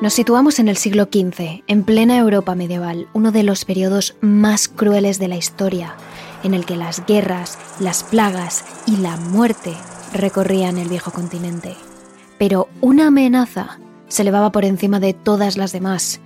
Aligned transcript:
Nos 0.00 0.14
situamos 0.14 0.58
en 0.58 0.68
el 0.68 0.78
siglo 0.78 1.04
XV, 1.12 1.62
en 1.66 1.82
plena 1.82 2.16
Europa 2.16 2.54
medieval, 2.54 3.08
uno 3.12 3.32
de 3.32 3.42
los 3.42 3.66
periodos 3.66 4.16
más 4.22 4.66
crueles 4.66 5.18
de 5.18 5.28
la 5.28 5.36
historia, 5.36 5.94
en 6.42 6.54
el 6.54 6.64
que 6.64 6.74
las 6.74 7.04
guerras, 7.04 7.58
las 7.80 8.02
plagas 8.02 8.64
y 8.86 8.96
la 8.96 9.18
muerte 9.18 9.74
recorrían 10.14 10.78
el 10.78 10.88
viejo 10.88 11.10
continente. 11.10 11.76
Pero 12.38 12.68
una 12.80 13.08
amenaza 13.08 13.78
se 14.08 14.22
elevaba 14.22 14.52
por 14.52 14.64
encima 14.64 15.00
de 15.00 15.12
todas 15.12 15.58
las 15.58 15.70
demás. 15.70 16.22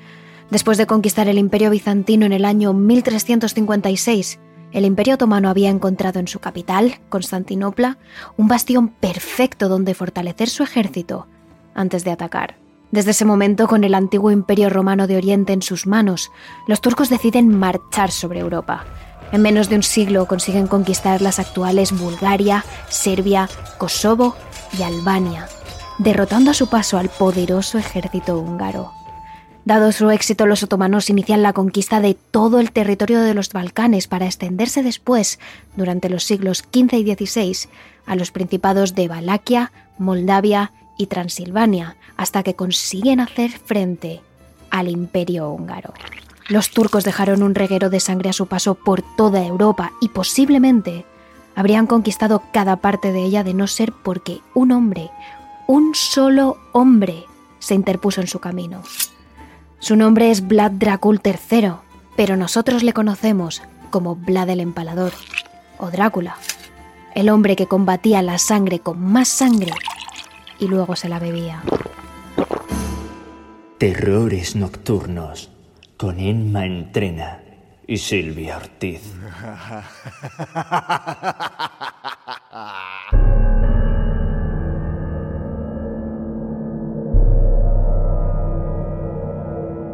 Después 0.53 0.79
de 0.79 0.87
conquistar 0.87 1.27
el 1.27 1.37
imperio 1.39 1.71
bizantino 1.71 2.27
en 2.27 2.33
el 2.33 2.45
año 2.45 2.75
1356, 2.75 4.39
el 4.71 4.85
imperio 4.85 5.15
otomano 5.15 5.51
había 5.51 5.71
encontrado 5.71 6.21
en 6.21 6.29
su 6.29 6.39
capital, 6.39 7.01
Constantinopla, 7.09 7.99
un 8.37 8.47
bastión 8.47 8.91
perfecto 8.91 9.69
donde 9.69 9.95
fortalecer 9.95 10.49
su 10.49 10.63
ejército 10.63 11.27
antes 11.75 12.05
de 12.05 12.13
atacar. 12.13 12.64
Desde 12.95 13.11
ese 13.11 13.25
momento, 13.25 13.67
con 13.67 13.83
el 13.83 13.93
antiguo 13.93 14.31
imperio 14.31 14.71
romano 14.71 15.09
de 15.09 15.17
Oriente 15.17 15.53
en 15.53 15.63
sus 15.63 15.85
manos, 15.85 16.31
los 16.69 16.81
turcos 16.81 17.09
deciden 17.09 17.49
marchar 17.49 18.13
sobre 18.13 18.39
Europa. 18.39 18.85
En 19.33 19.43
menos 19.43 19.69
de 19.69 19.75
un 19.75 19.83
siglo 19.83 20.27
consiguen 20.27 20.69
conquistar 20.69 21.21
las 21.21 21.41
actuales 21.41 21.91
Bulgaria, 21.91 22.65
Serbia, 22.89 23.49
Kosovo 23.79 24.37
y 24.79 24.85
Albania, 24.85 25.49
derrotando 25.99 26.53
a 26.53 26.55
su 26.55 26.69
paso 26.69 26.97
al 26.97 27.09
poderoso 27.09 27.79
ejército 27.79 28.39
húngaro. 28.39 28.93
Dado 29.65 29.91
su 29.91 30.09
éxito, 30.11 30.47
los 30.47 30.63
otomanos 30.63 31.11
inician 31.11 31.43
la 31.43 31.53
conquista 31.53 32.01
de 32.01 32.15
todo 32.15 32.61
el 32.61 32.71
territorio 32.71 33.23
de 33.23 33.35
los 33.35 33.49
Balcanes 33.49 34.07
para 34.07 34.27
extenderse 34.27 34.85
después, 34.85 35.41
durante 35.75 36.09
los 36.09 36.23
siglos 36.23 36.59
XV 36.59 36.95
y 36.95 37.13
XVI, 37.13 37.69
a 38.07 38.15
los 38.15 38.31
principados 38.31 38.95
de 38.95 39.09
Valaquia, 39.09 39.73
Moldavia 39.99 40.71
y 40.97 41.07
Transilvania, 41.07 41.97
hasta 42.17 42.43
que 42.43 42.55
consiguen 42.55 43.21
hacer 43.21 43.51
frente 43.51 44.21
al 44.71 44.89
imperio 44.89 45.51
húngaro. 45.51 45.93
Los 46.49 46.71
turcos 46.71 47.05
dejaron 47.05 47.43
un 47.43 47.55
reguero 47.55 47.91
de 47.91 48.01
sangre 48.01 48.31
a 48.31 48.35
su 48.35 48.47
paso 48.47 48.75
por 48.75 49.03
toda 49.17 49.45
Europa 49.45 49.93
y 50.01 50.09
posiblemente 50.09 51.07
habrían 51.57 51.87
conquistado 51.87 52.43
cada 52.53 52.77
parte 52.77 53.13
de 53.13 53.23
ella 53.23 53.45
de 53.45 53.55
no 53.55 53.67
ser 53.67 53.93
porque 53.93 54.41
un 54.53 54.73
hombre, 54.73 55.11
un 55.67 55.95
solo 55.95 56.59
hombre, 56.73 57.25
se 57.61 57.75
interpuso 57.75 58.21
en 58.21 58.27
su 58.27 58.41
camino. 58.41 58.83
Su 59.79 59.97
nombre 59.97 60.31
es 60.31 60.47
Vlad 60.47 60.73
Dracul 60.73 61.21
III, 61.25 61.73
pero 62.17 62.37
nosotros 62.37 62.83
le 62.83 62.93
conocemos 62.93 63.63
como 63.91 64.17
Vlad 64.17 64.51
el 64.51 64.61
Empalador 64.61 65.13
o 65.79 65.91
Drácula, 65.91 66.37
el 67.15 67.29
hombre 67.31 67.57
que 67.57 67.67
combatía 67.67 68.21
la 68.23 68.39
sangre 68.39 68.81
con 68.81 69.01
más 69.01 69.29
sangre 69.29 69.73
y 70.65 70.69
luego 70.69 70.97
se 70.97 71.09
la 71.11 71.19
bebía. 71.19 71.63
Terrores 73.79 74.57
nocturnos 74.57 75.51
con 75.99 76.19
Emma 76.19 76.65
Entrena 76.65 77.43
y 77.87 77.99
Silvia 77.99 78.57
Ortiz. 78.57 79.03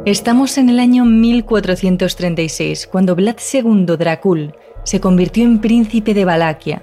Estamos 0.07 0.57
en 0.57 0.69
el 0.71 0.79
año 0.79 1.05
1436, 1.05 2.87
cuando 2.87 3.17
Vlad 3.17 3.37
II 3.53 3.97
Dracul 3.99 4.55
se 4.84 5.01
convirtió 5.01 5.45
en 5.45 5.61
príncipe 5.61 6.15
de 6.15 6.25
Valaquia. 6.25 6.83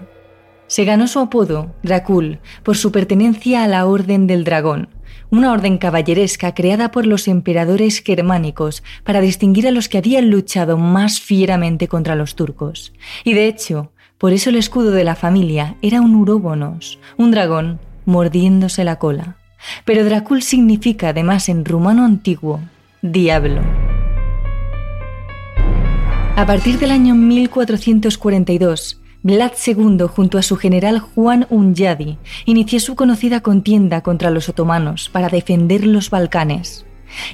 Se 0.68 0.84
ganó 0.84 1.08
su 1.08 1.20
apodo, 1.20 1.74
Dracul, 1.82 2.40
por 2.64 2.76
su 2.76 2.92
pertenencia 2.92 3.64
a 3.64 3.68
la 3.68 3.86
Orden 3.86 4.28
del 4.28 4.44
Dragón, 4.44 4.90
una 5.30 5.52
orden 5.52 5.78
caballeresca 5.78 6.54
creada 6.54 6.92
por 6.92 7.06
los 7.06 7.28
emperadores 7.28 8.02
germánicos 8.02 8.84
para 9.04 9.22
distinguir 9.22 9.68
a 9.68 9.72
los 9.72 9.90
que 9.90 9.98
habían 9.98 10.30
luchado 10.30 10.78
más 10.78 11.20
fieramente 11.20 11.88
contra 11.88 12.16
los 12.16 12.36
turcos. 12.36 12.94
Y 13.24 13.34
de 13.34 13.48
hecho, 13.48 13.92
por 14.18 14.34
eso 14.34 14.50
el 14.50 14.56
escudo 14.58 14.92
de 14.92 15.04
la 15.04 15.16
familia 15.16 15.76
era 15.82 16.02
un 16.02 16.16
uróbonos, 16.16 17.00
un 17.18 17.32
dragón 17.32 17.80
mordiéndose 18.06 18.84
la 18.84 19.00
cola. 19.00 19.38
Pero 19.86 20.04
Dracul 20.04 20.44
significa 20.44 21.10
además 21.10 21.50
en 21.50 21.66
rumano 21.66 22.06
antiguo 22.06 22.62
Diablo. 23.02 23.62
A 26.36 26.46
partir 26.46 26.78
del 26.78 26.92
año 26.92 27.16
1442, 27.16 29.02
Vlad 29.24 29.52
II, 29.66 30.06
junto 30.08 30.38
a 30.38 30.42
su 30.42 30.56
general 30.56 31.00
Juan 31.00 31.48
Unyadi, 31.50 32.18
inició 32.46 32.80
su 32.80 32.96
conocida 32.96 33.42
contienda 33.42 34.02
contra 34.02 34.30
los 34.30 34.50
otomanos 34.50 35.10
para 35.10 35.30
defender 35.30 35.86
los 35.86 36.10
Balcanes. 36.10 36.86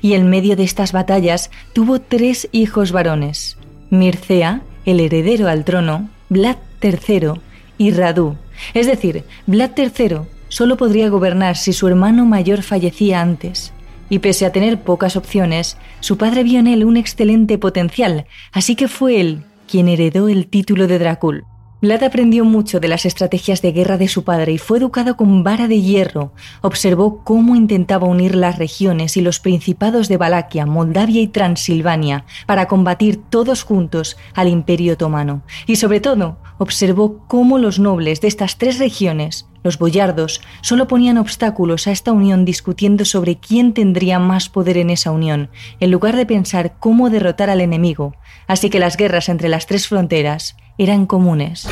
Y 0.01 0.13
en 0.13 0.29
medio 0.29 0.55
de 0.55 0.63
estas 0.63 0.91
batallas 0.91 1.51
tuvo 1.73 1.99
tres 1.99 2.47
hijos 2.51 2.91
varones: 2.91 3.57
Mircea, 3.89 4.61
el 4.85 4.99
heredero 4.99 5.47
al 5.49 5.65
trono, 5.65 6.09
Vlad 6.29 6.57
III 6.81 7.41
y 7.77 7.91
Radu. 7.91 8.37
Es 8.73 8.87
decir, 8.87 9.23
Vlad 9.47 9.71
III 9.77 10.19
solo 10.47 10.77
podría 10.77 11.09
gobernar 11.09 11.57
si 11.57 11.73
su 11.73 11.87
hermano 11.87 12.25
mayor 12.25 12.61
fallecía 12.61 13.21
antes 13.21 13.73
y 14.09 14.19
pese 14.19 14.45
a 14.45 14.51
tener 14.51 14.81
pocas 14.81 15.15
opciones, 15.15 15.77
su 15.99 16.17
padre 16.17 16.43
vio 16.43 16.59
en 16.59 16.67
él 16.67 16.85
un 16.85 16.97
excelente 16.97 17.57
potencial, 17.57 18.27
así 18.51 18.75
que 18.75 18.87
fue 18.87 19.19
él 19.19 19.43
quien 19.67 19.87
heredó 19.87 20.29
el 20.29 20.45
título 20.45 20.85
de 20.85 20.99
Dracul. 20.99 21.45
Vlad 21.83 22.01
aprendió 22.01 22.45
mucho 22.45 22.79
de 22.79 22.87
las 22.87 23.05
estrategias 23.05 23.61
de 23.61 23.73
guerra 23.73 23.97
de 23.97 24.07
su 24.07 24.23
padre 24.23 24.53
y 24.53 24.57
fue 24.57 24.77
educado 24.77 25.17
con 25.17 25.43
vara 25.43 25.67
de 25.67 25.81
hierro. 25.81 26.31
Observó 26.61 27.25
cómo 27.25 27.57
intentaba 27.57 28.07
unir 28.07 28.35
las 28.35 28.57
regiones 28.57 29.17
y 29.17 29.21
los 29.21 29.41
principados 29.41 30.07
de 30.07 30.15
Valaquia, 30.15 30.65
Moldavia 30.65 31.19
y 31.21 31.27
Transilvania 31.27 32.23
para 32.45 32.69
combatir 32.69 33.17
todos 33.29 33.63
juntos 33.63 34.15
al 34.33 34.47
Imperio 34.47 34.93
Otomano. 34.93 35.43
Y 35.67 35.75
sobre 35.75 35.99
todo, 35.99 36.37
observó 36.57 37.25
cómo 37.27 37.57
los 37.57 37.79
nobles 37.79 38.21
de 38.21 38.29
estas 38.29 38.57
tres 38.57 38.79
regiones 38.79 39.49
los 39.61 39.77
boyardos 39.77 40.41
solo 40.61 40.87
ponían 40.87 41.17
obstáculos 41.17 41.87
a 41.87 41.91
esta 41.91 42.13
unión 42.13 42.45
discutiendo 42.45 43.03
sobre 43.03 43.37
quién 43.37 43.73
tendría 43.73 44.19
más 44.19 44.47
poder 44.47 44.77
en 44.77 44.89
esa 44.89 45.11
unión, 45.11 45.49
en 45.81 45.91
lugar 45.91 46.15
de 46.15 46.25
pensar 46.25 46.75
cómo 46.79 47.09
derrotar 47.09 47.49
al 47.49 47.59
enemigo, 47.59 48.15
así 48.47 48.69
que 48.69 48.79
las 48.79 48.95
guerras 48.97 49.27
entre 49.27 49.49
las 49.49 49.65
tres 49.65 49.87
fronteras 49.87 50.55
eran 50.77 51.05
comunes. 51.05 51.67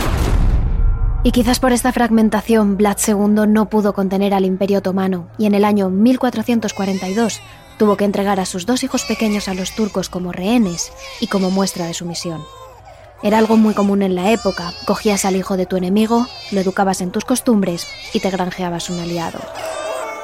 Y 1.24 1.32
quizás 1.32 1.60
por 1.60 1.72
esta 1.72 1.92
fragmentación, 1.92 2.78
Vlad 2.78 2.98
II 3.08 3.48
no 3.48 3.70
pudo 3.70 3.94
contener 3.94 4.34
al 4.34 4.46
Imperio 4.46 4.80
Otomano 4.80 5.28
y 5.38 5.46
en 5.46 5.54
el 5.54 5.66
año 5.66 5.90
1442 5.90 7.42
tuvo 7.78 7.96
que 7.96 8.06
entregar 8.06 8.40
a 8.40 8.46
sus 8.46 8.66
dos 8.66 8.84
hijos 8.84 9.06
pequeños 9.06 9.48
a 9.48 9.54
los 9.54 9.76
turcos 9.76 10.10
como 10.10 10.32
rehenes 10.32 10.92
y 11.20 11.28
como 11.28 11.52
muestra 11.52 11.86
de 11.86 11.94
sumisión. 11.94 12.42
Era 13.24 13.38
algo 13.38 13.56
muy 13.56 13.76
común 13.76 14.02
en 14.02 14.16
la 14.16 14.32
época. 14.32 14.74
Cogías 14.86 15.26
al 15.26 15.36
hijo 15.36 15.58
de 15.58 15.68
tu 15.68 15.78
enemigo, 15.78 16.26
lo 16.52 16.60
educabas 16.60 17.02
en 17.02 17.12
tus 17.12 17.24
costumbres 17.24 17.88
y 18.14 18.20
te 18.20 18.32
granjeabas 18.32 18.90
un 18.90 19.00
aliado. 19.00 19.40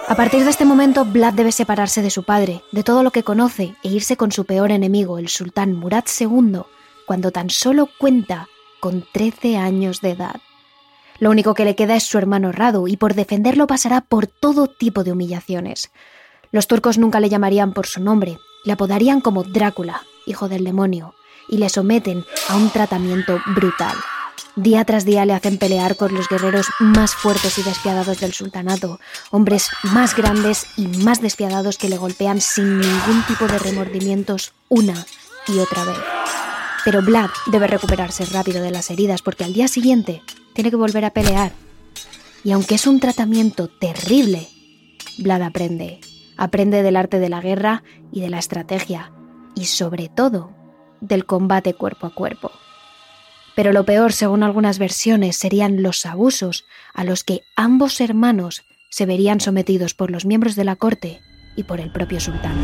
A 0.08 0.16
partir 0.16 0.44
de 0.44 0.50
este 0.50 0.66
momento, 0.66 1.06
Vlad 1.06 1.34
debe 1.34 1.52
separarse 1.52 2.02
de 2.02 2.10
su 2.10 2.24
padre, 2.24 2.64
de 2.72 2.84
todo 2.84 3.04
lo 3.04 3.12
que 3.12 3.24
conoce, 3.24 3.76
e 3.84 3.90
irse 3.90 4.18
con 4.18 4.32
su 4.32 4.46
peor 4.46 4.72
enemigo, 4.72 5.20
el 5.20 5.28
sultán 5.28 5.74
Murad 5.74 6.06
II, 6.20 6.62
cuando 7.06 7.32
tan 7.32 7.50
solo 7.50 7.90
cuenta 8.00 8.48
con 8.80 9.06
13 9.12 9.58
años 9.58 10.02
de 10.02 10.12
edad. 10.12 10.42
Lo 11.20 11.32
único 11.32 11.54
que 11.54 11.66
le 11.66 11.76
queda 11.76 11.96
es 11.96 12.04
su 12.04 12.18
hermano 12.18 12.52
Radu, 12.52 12.88
y 12.88 12.98
por 12.98 13.16
defenderlo 13.16 13.68
pasará 13.68 14.02
por 14.02 14.28
todo 14.28 14.68
tipo 14.68 15.04
de 15.04 15.12
humillaciones. 15.12 15.92
Los 16.52 16.68
turcos 16.68 16.98
nunca 16.98 17.20
le 17.20 17.30
llamarían 17.30 17.74
por 17.74 17.88
su 17.88 18.02
nombre, 18.02 18.38
le 18.64 18.74
apodarían 18.74 19.22
como 19.22 19.44
Drácula, 19.44 20.04
hijo 20.26 20.48
del 20.48 20.64
demonio, 20.64 21.16
y 21.50 21.58
le 21.58 21.70
someten 21.70 22.24
a 22.50 22.56
un 22.56 22.70
tratamiento 22.70 23.40
brutal. 23.56 23.96
Día 24.56 24.86
tras 24.86 25.06
día 25.06 25.26
le 25.26 25.34
hacen 25.34 25.58
pelear 25.58 25.96
con 25.96 26.14
los 26.14 26.28
guerreros 26.28 26.68
más 26.80 27.14
fuertes 27.14 27.58
y 27.60 27.64
despiadados 27.64 28.20
del 28.20 28.34
sultanato, 28.34 29.00
hombres 29.30 29.70
más 29.84 30.16
grandes 30.16 30.66
y 30.78 30.88
más 30.88 31.22
despiadados 31.22 31.78
que 31.78 31.90
le 31.90 31.98
golpean 31.98 32.42
sin 32.42 32.80
ningún 32.80 33.24
tipo 33.28 33.48
de 33.48 33.60
remordimientos 33.60 34.54
una 34.68 35.06
y 35.48 35.60
otra 35.60 35.84
vez. 35.84 36.47
Pero 36.88 37.02
Vlad 37.02 37.30
debe 37.48 37.68
recuperarse 37.68 38.24
rápido 38.28 38.64
de 38.64 38.72
las 38.72 38.90
heridas 38.90 39.22
porque 39.22 39.44
al 39.44 39.52
día 39.52 39.68
siguiente 39.68 40.22
tiene 40.54 40.70
que 40.70 40.78
volver 40.78 41.04
a 41.04 41.10
pelear. 41.10 41.52
Y 42.46 42.54
aunque 42.54 42.76
es 42.76 42.88
un 42.88 43.02
tratamiento 43.02 43.68
terrible, 43.68 44.48
Vlad 45.18 45.42
aprende. 45.42 46.00
Aprende 46.38 46.84
del 46.84 46.96
arte 46.96 47.20
de 47.20 47.28
la 47.28 47.42
guerra 47.42 47.84
y 48.10 48.22
de 48.22 48.30
la 48.30 48.40
estrategia. 48.40 49.12
Y 49.54 49.66
sobre 49.66 50.08
todo, 50.08 50.54
del 51.02 51.26
combate 51.26 51.74
cuerpo 51.74 52.08
a 52.08 52.16
cuerpo. 52.16 52.54
Pero 53.54 53.74
lo 53.74 53.84
peor, 53.84 54.14
según 54.14 54.42
algunas 54.42 54.80
versiones, 54.80 55.36
serían 55.36 55.84
los 55.84 56.06
abusos 56.06 56.64
a 56.94 57.04
los 57.04 57.26
que 57.26 57.42
ambos 57.58 58.00
hermanos 58.00 58.64
se 58.90 59.06
verían 59.06 59.42
sometidos 59.42 59.94
por 59.94 60.10
los 60.10 60.26
miembros 60.26 60.56
de 60.56 60.64
la 60.64 60.78
corte 60.78 61.20
y 61.58 61.64
por 61.64 61.82
el 61.82 61.92
propio 61.92 62.22
sultán. 62.22 62.56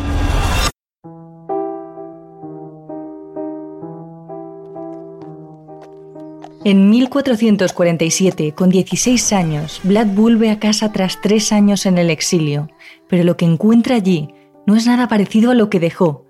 En 6.65 6.89
1447, 6.89 8.53
con 8.53 8.69
16 8.69 9.33
años, 9.33 9.81
Vlad 9.83 10.07
vuelve 10.07 10.49
a 10.49 10.59
casa 10.59 10.93
tras 10.93 11.19
tres 11.19 11.51
años 11.51 11.85
en 11.85 11.97
el 11.97 12.09
exilio, 12.09 12.69
pero 13.09 13.25
lo 13.25 13.35
que 13.35 13.43
encuentra 13.43 13.97
allí 13.97 14.29
no 14.65 14.77
es 14.77 14.87
nada 14.87 15.09
parecido 15.09 15.51
a 15.51 15.55
lo 15.55 15.69
que 15.69 15.81
dejó. 15.81 16.25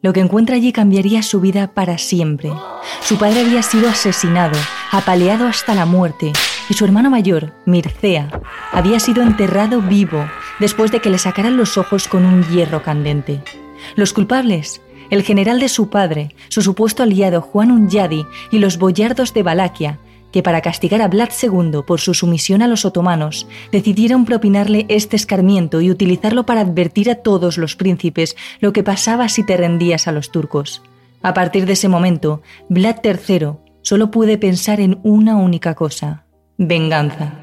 Lo 0.00 0.12
que 0.12 0.20
encuentra 0.20 0.54
allí 0.54 0.70
cambiaría 0.72 1.24
su 1.24 1.40
vida 1.40 1.74
para 1.74 1.98
siempre. 1.98 2.52
Su 3.00 3.18
padre 3.18 3.40
había 3.40 3.64
sido 3.64 3.88
asesinado, 3.88 4.56
apaleado 4.92 5.48
hasta 5.48 5.74
la 5.74 5.84
muerte, 5.84 6.32
y 6.68 6.74
su 6.74 6.84
hermano 6.84 7.10
mayor, 7.10 7.52
Mircea, 7.66 8.40
había 8.70 9.00
sido 9.00 9.20
enterrado 9.20 9.82
vivo 9.82 10.24
después 10.60 10.92
de 10.92 11.00
que 11.00 11.10
le 11.10 11.18
sacaran 11.18 11.56
los 11.56 11.76
ojos 11.76 12.06
con 12.06 12.24
un 12.24 12.44
hierro 12.50 12.84
candente. 12.84 13.42
Los 13.96 14.12
culpables, 14.12 14.80
el 15.12 15.22
general 15.22 15.60
de 15.60 15.68
su 15.68 15.90
padre, 15.90 16.34
su 16.48 16.62
supuesto 16.62 17.02
aliado 17.02 17.42
Juan 17.42 17.70
Unyadi 17.70 18.24
y 18.50 18.58
los 18.58 18.78
boyardos 18.78 19.34
de 19.34 19.42
Valaquia, 19.42 19.98
que 20.32 20.42
para 20.42 20.62
castigar 20.62 21.02
a 21.02 21.08
Vlad 21.08 21.28
II 21.42 21.82
por 21.86 22.00
su 22.00 22.14
sumisión 22.14 22.62
a 22.62 22.66
los 22.66 22.86
otomanos, 22.86 23.46
decidieron 23.70 24.24
propinarle 24.24 24.86
este 24.88 25.16
escarmiento 25.16 25.82
y 25.82 25.90
utilizarlo 25.90 26.46
para 26.46 26.62
advertir 26.62 27.10
a 27.10 27.16
todos 27.16 27.58
los 27.58 27.76
príncipes 27.76 28.36
lo 28.60 28.72
que 28.72 28.82
pasaba 28.82 29.28
si 29.28 29.44
te 29.44 29.58
rendías 29.58 30.08
a 30.08 30.12
los 30.12 30.32
turcos. 30.32 30.80
A 31.20 31.34
partir 31.34 31.66
de 31.66 31.74
ese 31.74 31.88
momento, 31.88 32.40
Vlad 32.70 32.96
III 33.04 33.50
solo 33.82 34.10
puede 34.10 34.38
pensar 34.38 34.80
en 34.80 34.98
una 35.02 35.36
única 35.36 35.74
cosa, 35.74 36.24
venganza. 36.56 37.41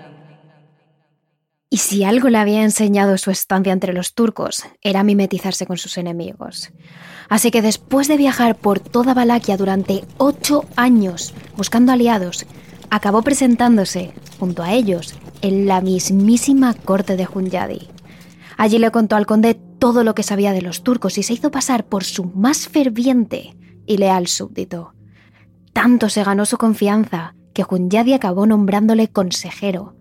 Y 1.71 1.77
si 1.77 2.04
algo 2.04 2.30
le 2.30 2.39
había 2.39 2.63
enseñado 2.63 3.18
su 3.19 3.30
estancia 3.30 3.71
entre 3.74 3.94
los 3.94 4.16
turcos, 4.16 4.63
era 4.81 5.04
mimetizarse 5.04 5.68
con 5.68 5.77
sus 5.77 6.00
enemigos. 6.00 6.71
Así 7.30 7.51
que 7.51 7.62
después 7.62 8.07
de 8.07 8.18
viajar 8.18 8.56
por 8.56 8.80
toda 8.80 9.13
Valaquia 9.13 9.56
durante 9.56 10.04
ocho 10.18 10.66
años 10.75 11.36
buscando 11.56 11.92
aliados, 11.92 12.48
acabó 12.89 13.21
presentándose, 13.21 14.13
junto 14.39 14.63
a 14.63 14.74
ellos, 14.74 15.13
en 15.42 15.68
la 15.68 15.80
mismísima 15.81 16.74
corte 16.74 17.16
de 17.18 17.27
Hunyadi. 17.31 17.88
Allí 18.57 18.80
le 18.80 18.89
contó 18.89 19.15
al 19.15 19.27
conde 19.27 19.54
todo 19.54 20.04
lo 20.04 20.15
que 20.15 20.24
sabía 20.24 20.54
de 20.54 20.63
los 20.63 20.83
turcos 20.83 21.19
y 21.19 21.24
se 21.24 21.33
hizo 21.33 21.51
pasar 21.51 21.86
por 21.86 22.04
su 22.04 22.25
más 22.25 22.68
ferviente 22.68 23.56
y 23.86 23.98
leal 23.98 24.25
súbdito. 24.25 24.95
Tanto 25.72 26.10
se 26.10 26.24
ganó 26.24 26.45
su 26.45 26.57
confianza 26.57 27.36
que 27.54 27.63
Hunyadi 27.63 28.13
acabó 28.13 28.48
nombrándole 28.48 29.07
consejero. 29.07 29.99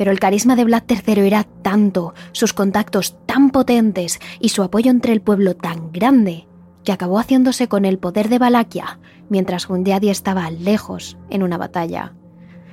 Pero 0.00 0.12
el 0.12 0.18
carisma 0.18 0.56
de 0.56 0.64
Vlad 0.64 0.84
III 0.88 1.26
era 1.26 1.44
tanto, 1.44 2.14
sus 2.32 2.54
contactos 2.54 3.18
tan 3.26 3.50
potentes 3.50 4.18
y 4.40 4.48
su 4.48 4.62
apoyo 4.62 4.90
entre 4.90 5.12
el 5.12 5.20
pueblo 5.20 5.54
tan 5.54 5.92
grande, 5.92 6.46
que 6.84 6.92
acabó 6.92 7.18
haciéndose 7.18 7.68
con 7.68 7.84
el 7.84 7.98
poder 7.98 8.30
de 8.30 8.38
Valaquia 8.38 8.98
mientras 9.28 9.68
Hunyadi 9.68 10.08
estaba 10.08 10.50
lejos 10.50 11.18
en 11.28 11.42
una 11.42 11.58
batalla. 11.58 12.14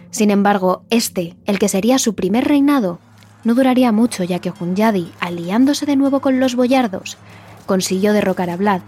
Sin 0.10 0.32
embargo, 0.32 0.84
este, 0.90 1.36
el 1.46 1.60
que 1.60 1.68
sería 1.68 2.00
su 2.00 2.16
primer 2.16 2.46
reinado, 2.46 3.00
no 3.44 3.56
duraría 3.56 3.92
mucho 3.92 4.24
ya 4.24 4.40
que 4.40 4.54
Hunyadi, 4.58 5.12
aliándose 5.20 5.86
de 5.86 5.98
nuevo 5.98 6.22
con 6.22 6.40
los 6.40 6.56
boyardos, 6.56 7.18
consiguió 7.66 8.14
derrocar 8.14 8.50
a 8.50 8.56
Vlad, 8.56 8.84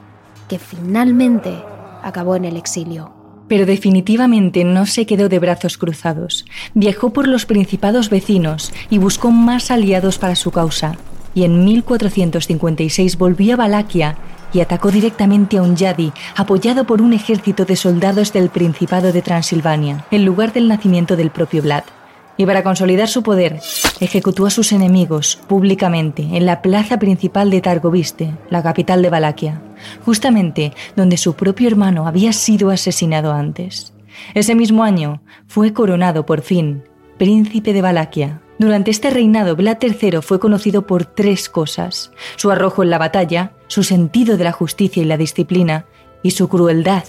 que 0.47 0.59
finalmente 0.59 1.61
acabó 2.03 2.37
en 2.37 2.45
el 2.45 2.55
exilio. 2.55 3.18
Pero 3.49 3.65
definitivamente 3.65 4.63
no 4.63 4.85
se 4.85 5.05
quedó 5.05 5.27
de 5.27 5.39
brazos 5.39 5.77
cruzados. 5.77 6.45
Viajó 6.73 7.11
por 7.11 7.27
los 7.27 7.45
principados 7.45 8.09
vecinos 8.09 8.71
y 8.89 8.97
buscó 8.99 9.31
más 9.31 9.71
aliados 9.71 10.17
para 10.17 10.37
su 10.37 10.51
causa. 10.51 10.97
Y 11.35 11.43
en 11.43 11.65
1456 11.65 13.17
volvió 13.17 13.55
a 13.55 13.57
Valaquia 13.57 14.17
y 14.53 14.61
atacó 14.61 14.91
directamente 14.91 15.57
a 15.57 15.63
Unyadi, 15.63 16.13
apoyado 16.35 16.85
por 16.85 17.01
un 17.01 17.13
ejército 17.13 17.65
de 17.65 17.75
soldados 17.75 18.31
del 18.33 18.49
Principado 18.49 19.11
de 19.11 19.21
Transilvania, 19.21 20.05
el 20.11 20.23
lugar 20.23 20.53
del 20.53 20.67
nacimiento 20.67 21.15
del 21.15 21.29
propio 21.29 21.61
Vlad. 21.61 21.83
Y 22.39 22.45
para 22.45 22.63
consolidar 22.63 23.09
su 23.09 23.21
poder, 23.21 23.59
ejecutó 23.99 24.45
a 24.45 24.49
sus 24.49 24.71
enemigos 24.71 25.37
públicamente 25.49 26.21
en 26.21 26.45
la 26.45 26.61
plaza 26.61 26.97
principal 26.97 27.51
de 27.51 27.59
Targoviste, 27.59 28.33
la 28.49 28.63
capital 28.63 29.01
de 29.01 29.09
Valaquia, 29.09 29.61
justamente 30.05 30.71
donde 30.95 31.17
su 31.17 31.33
propio 31.33 31.67
hermano 31.67 32.07
había 32.07 32.31
sido 32.31 32.69
asesinado 32.69 33.33
antes. 33.33 33.91
Ese 34.35 34.55
mismo 34.55 34.85
año 34.85 35.21
fue 35.47 35.73
coronado 35.73 36.25
por 36.25 36.39
fin 36.39 36.83
príncipe 37.17 37.73
de 37.73 37.81
Valaquia. 37.81 38.41
Durante 38.57 38.89
este 38.89 39.09
reinado, 39.09 39.57
Vlad 39.57 39.77
III 39.81 40.21
fue 40.21 40.39
conocido 40.39 40.87
por 40.87 41.03
tres 41.03 41.49
cosas: 41.49 42.13
su 42.37 42.51
arrojo 42.51 42.83
en 42.83 42.89
la 42.89 42.99
batalla, 42.99 43.51
su 43.67 43.83
sentido 43.83 44.37
de 44.37 44.45
la 44.45 44.53
justicia 44.53 45.03
y 45.03 45.05
la 45.05 45.17
disciplina, 45.17 45.87
y 46.23 46.31
su 46.31 46.47
crueldad. 46.47 47.03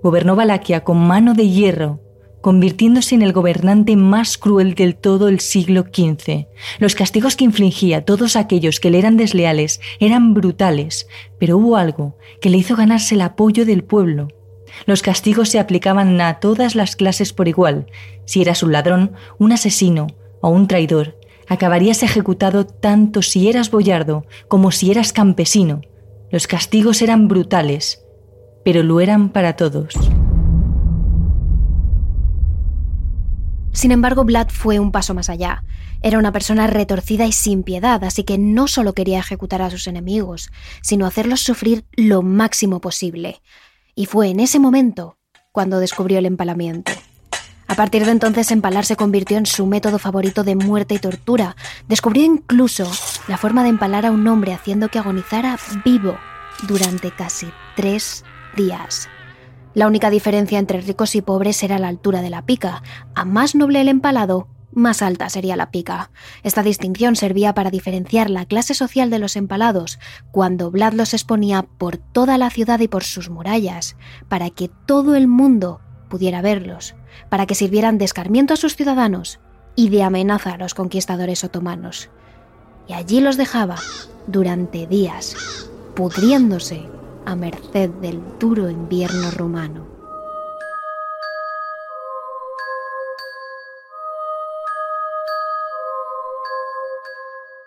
Gobernó 0.00 0.36
Valaquia 0.36 0.84
con 0.84 0.98
mano 0.98 1.34
de 1.34 1.48
hierro, 1.48 1.98
convirtiéndose 2.40 3.14
en 3.14 3.22
el 3.22 3.32
gobernante 3.32 3.96
más 3.96 4.38
cruel 4.38 4.74
del 4.74 4.96
todo 4.96 5.28
el 5.28 5.40
siglo 5.40 5.82
XV. 5.82 6.46
Los 6.78 6.94
castigos 6.94 7.36
que 7.36 7.44
infligía 7.44 7.98
a 7.98 8.00
todos 8.02 8.36
aquellos 8.36 8.80
que 8.80 8.90
le 8.90 8.98
eran 8.98 9.16
desleales 9.16 9.80
eran 10.00 10.34
brutales, 10.34 11.08
pero 11.38 11.58
hubo 11.58 11.76
algo 11.76 12.16
que 12.40 12.50
le 12.50 12.58
hizo 12.58 12.76
ganarse 12.76 13.14
el 13.14 13.22
apoyo 13.22 13.66
del 13.66 13.84
pueblo. 13.84 14.28
Los 14.84 15.02
castigos 15.02 15.48
se 15.48 15.58
aplicaban 15.58 16.20
a 16.20 16.40
todas 16.40 16.74
las 16.74 16.96
clases 16.96 17.32
por 17.32 17.48
igual. 17.48 17.86
Si 18.24 18.42
eras 18.42 18.62
un 18.62 18.72
ladrón, 18.72 19.12
un 19.38 19.52
asesino 19.52 20.06
o 20.40 20.50
un 20.50 20.68
traidor, 20.68 21.18
acabarías 21.48 22.02
ejecutado 22.02 22.66
tanto 22.66 23.22
si 23.22 23.48
eras 23.48 23.70
boyardo 23.70 24.26
como 24.48 24.70
si 24.70 24.90
eras 24.90 25.12
campesino, 25.12 25.80
los 26.30 26.48
castigos 26.48 27.02
eran 27.02 27.28
brutales, 27.28 28.02
pero 28.64 28.82
lo 28.82 29.00
eran 29.00 29.28
para 29.28 29.54
todos. 29.54 29.94
Sin 33.76 33.92
embargo, 33.92 34.24
Vlad 34.24 34.48
fue 34.48 34.78
un 34.78 34.90
paso 34.90 35.12
más 35.12 35.28
allá. 35.28 35.62
Era 36.00 36.18
una 36.18 36.32
persona 36.32 36.66
retorcida 36.66 37.26
y 37.26 37.32
sin 37.32 37.62
piedad, 37.62 38.02
así 38.04 38.24
que 38.24 38.38
no 38.38 38.68
solo 38.68 38.94
quería 38.94 39.18
ejecutar 39.18 39.60
a 39.60 39.68
sus 39.68 39.86
enemigos, 39.86 40.50
sino 40.80 41.04
hacerlos 41.04 41.40
sufrir 41.40 41.84
lo 41.92 42.22
máximo 42.22 42.80
posible. 42.80 43.42
Y 43.94 44.06
fue 44.06 44.28
en 44.28 44.40
ese 44.40 44.58
momento 44.60 45.18
cuando 45.52 45.78
descubrió 45.78 46.18
el 46.18 46.24
empalamiento. 46.24 46.90
A 47.68 47.74
partir 47.74 48.06
de 48.06 48.12
entonces, 48.12 48.50
empalar 48.50 48.86
se 48.86 48.96
convirtió 48.96 49.36
en 49.36 49.44
su 49.44 49.66
método 49.66 49.98
favorito 49.98 50.42
de 50.42 50.56
muerte 50.56 50.94
y 50.94 50.98
tortura. 50.98 51.54
Descubrió 51.86 52.24
incluso 52.24 52.90
la 53.28 53.36
forma 53.36 53.62
de 53.62 53.68
empalar 53.68 54.06
a 54.06 54.10
un 54.10 54.26
hombre 54.26 54.54
haciendo 54.54 54.88
que 54.88 55.00
agonizara 55.00 55.58
vivo 55.84 56.16
durante 56.66 57.10
casi 57.10 57.48
tres 57.76 58.24
días. 58.56 59.10
La 59.76 59.86
única 59.86 60.08
diferencia 60.08 60.58
entre 60.58 60.80
ricos 60.80 61.14
y 61.16 61.20
pobres 61.20 61.62
era 61.62 61.78
la 61.78 61.88
altura 61.88 62.22
de 62.22 62.30
la 62.30 62.46
pica. 62.46 62.82
A 63.14 63.26
más 63.26 63.54
noble 63.54 63.82
el 63.82 63.88
empalado, 63.88 64.48
más 64.72 65.02
alta 65.02 65.28
sería 65.28 65.54
la 65.54 65.70
pica. 65.70 66.10
Esta 66.42 66.62
distinción 66.62 67.14
servía 67.14 67.52
para 67.52 67.70
diferenciar 67.70 68.30
la 68.30 68.46
clase 68.46 68.72
social 68.72 69.10
de 69.10 69.18
los 69.18 69.36
empalados 69.36 69.98
cuando 70.30 70.70
Vlad 70.70 70.94
los 70.94 71.12
exponía 71.12 71.66
por 71.76 71.98
toda 71.98 72.38
la 72.38 72.48
ciudad 72.48 72.80
y 72.80 72.88
por 72.88 73.04
sus 73.04 73.28
murallas, 73.28 73.98
para 74.30 74.48
que 74.48 74.70
todo 74.86 75.14
el 75.14 75.28
mundo 75.28 75.82
pudiera 76.08 76.40
verlos 76.40 76.94
para 77.28 77.44
que 77.44 77.54
sirvieran 77.54 77.98
de 77.98 78.06
escarmiento 78.06 78.54
a 78.54 78.56
sus 78.56 78.76
ciudadanos 78.76 79.40
y 79.74 79.90
de 79.90 80.02
amenaza 80.02 80.52
a 80.52 80.58
los 80.58 80.72
conquistadores 80.72 81.44
otomanos. 81.44 82.08
Y 82.88 82.94
allí 82.94 83.20
los 83.20 83.36
dejaba 83.36 83.76
durante 84.26 84.86
días, 84.86 85.36
pudriéndose 85.94 86.95
a 87.26 87.36
merced 87.36 87.90
del 87.90 88.22
duro 88.38 88.70
invierno 88.70 89.30
rumano. 89.32 89.96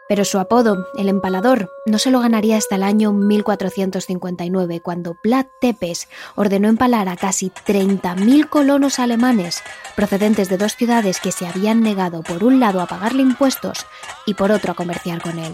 Pero 0.10 0.26
su 0.26 0.40
apodo, 0.40 0.88
el 0.96 1.08
empalador, 1.08 1.72
no 1.86 2.00
se 2.00 2.10
lo 2.10 2.20
ganaría 2.20 2.58
hasta 2.58 2.78
el 2.78 2.82
año 2.82 3.14
1459, 3.14 4.82
cuando 4.82 5.18
Vlad 5.24 5.46
Tepes 5.62 6.08
ordenó 6.36 6.68
empalar 6.68 7.08
a 7.10 7.16
casi 7.16 7.52
30.000 7.52 8.50
colonos 8.50 8.98
alemanes 8.98 9.62
procedentes 9.96 10.50
de 10.50 10.58
dos 10.58 10.76
ciudades 10.76 11.20
que 11.20 11.32
se 11.32 11.46
habían 11.46 11.84
negado 11.84 12.24
por 12.24 12.44
un 12.44 12.60
lado 12.60 12.82
a 12.82 12.88
pagarle 12.88 13.22
impuestos 13.22 13.86
y 14.26 14.34
por 14.34 14.52
otro 14.52 14.72
a 14.72 14.76
comerciar 14.76 15.22
con 15.22 15.38
él. 15.38 15.54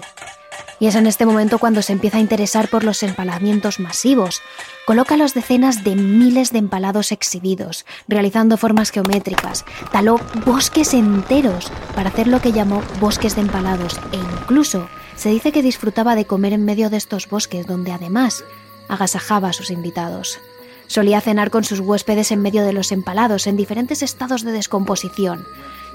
Y 0.79 0.87
es 0.87 0.95
en 0.95 1.07
este 1.07 1.25
momento 1.25 1.57
cuando 1.57 1.81
se 1.81 1.93
empieza 1.93 2.17
a 2.17 2.21
interesar 2.21 2.69
por 2.69 2.83
los 2.83 3.01
empalamientos 3.03 3.79
masivos. 3.79 4.41
Coloca 4.85 5.15
los 5.15 5.33
decenas 5.33 5.83
de 5.83 5.95
miles 5.95 6.51
de 6.51 6.59
empalados 6.59 7.11
exhibidos, 7.11 7.85
realizando 8.07 8.57
formas 8.57 8.91
geométricas. 8.91 9.63
Taló 9.91 10.19
bosques 10.45 10.93
enteros 10.93 11.71
para 11.95 12.09
hacer 12.09 12.27
lo 12.27 12.41
que 12.41 12.51
llamó 12.51 12.83
bosques 12.99 13.35
de 13.35 13.41
empalados 13.41 13.99
e 14.11 14.17
incluso 14.17 14.89
se 15.15 15.29
dice 15.29 15.51
que 15.51 15.63
disfrutaba 15.63 16.15
de 16.15 16.25
comer 16.25 16.53
en 16.53 16.65
medio 16.65 16.89
de 16.89 16.97
estos 16.97 17.29
bosques 17.29 17.67
donde 17.67 17.93
además 17.93 18.43
agasajaba 18.89 19.49
a 19.49 19.53
sus 19.53 19.71
invitados. 19.71 20.39
Solía 20.87 21.21
cenar 21.21 21.49
con 21.49 21.63
sus 21.63 21.79
huéspedes 21.79 22.31
en 22.31 22.41
medio 22.41 22.63
de 22.63 22.73
los 22.73 22.91
empalados 22.91 23.47
en 23.47 23.57
diferentes 23.57 24.03
estados 24.03 24.43
de 24.43 24.51
descomposición, 24.51 25.45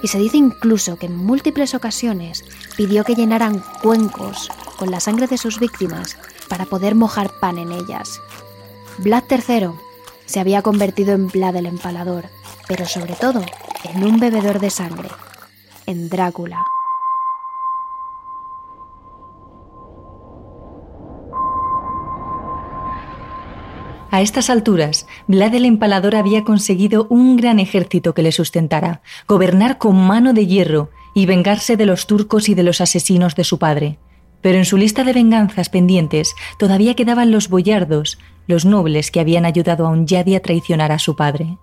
y 0.03 0.09
se 0.09 0.19
dice 0.19 0.37
incluso 0.37 0.97
que 0.97 1.07
en 1.07 1.17
múltiples 1.17 1.75
ocasiones 1.75 2.45
pidió 2.77 3.05
que 3.05 3.15
llenaran 3.15 3.63
cuencos 3.83 4.49
con 4.77 4.91
la 4.91 5.01
sangre 5.01 5.27
de 5.27 5.39
sus 5.39 5.59
víctimas 5.59 6.17
para 6.49 6.65
poder 6.65 6.95
mojar 6.95 7.31
pan 7.39 7.59
en 7.59 7.73
ellas. 7.73 8.21
Vlad 8.99 9.25
III 9.31 9.71
se 10.27 10.41
había 10.41 10.63
convertido 10.63 11.13
en 11.13 11.29
Vlad 11.29 11.57
el 11.57 11.67
Empalador, 11.67 12.27
pero 12.69 12.87
sobre 12.87 13.15
todo 13.15 13.45
en 13.85 14.05
un 14.05 14.21
bebedor 14.21 14.61
de 14.61 14.71
sangre, 14.71 15.09
en 15.87 16.09
Drácula. 16.09 16.65
A 24.11 24.23
estas 24.23 24.51
alturas, 24.51 25.07
Vlad 25.29 25.55
el 25.55 25.65
Empalador 25.65 26.17
había 26.17 26.43
conseguido 26.43 27.07
un 27.11 27.37
gran 27.37 27.61
ejército 27.61 28.13
que 28.13 28.23
le 28.23 28.33
sustentara, 28.33 29.03
gobernar 29.29 29.79
con 29.79 29.97
mano 29.97 30.33
de 30.33 30.47
hierro 30.47 30.91
y 31.15 31.27
vengarse 31.27 31.77
de 31.77 31.87
los 31.87 32.07
turcos 32.09 32.49
y 32.49 32.55
de 32.55 32.65
los 32.65 32.81
asesinos 32.81 33.37
de 33.37 33.45
su 33.45 33.59
padre. 33.59 33.99
Pero 34.41 34.59
en 34.59 34.65
su 34.65 34.77
lista 34.77 35.05
de 35.05 35.13
venganzas 35.13 35.69
pendientes 35.69 36.35
todavía 36.59 36.95
quedaban 36.95 37.31
los 37.31 37.49
boyardos, 37.49 38.19
los 38.49 38.65
nobles 38.65 39.13
que 39.13 39.21
habían 39.21 39.45
ayudado 39.45 39.87
a 39.87 39.91
Unyadi 39.91 40.35
a 40.35 40.43
traicionar 40.43 40.91
a 40.91 40.99
su 40.99 41.15
padre. 41.15 41.59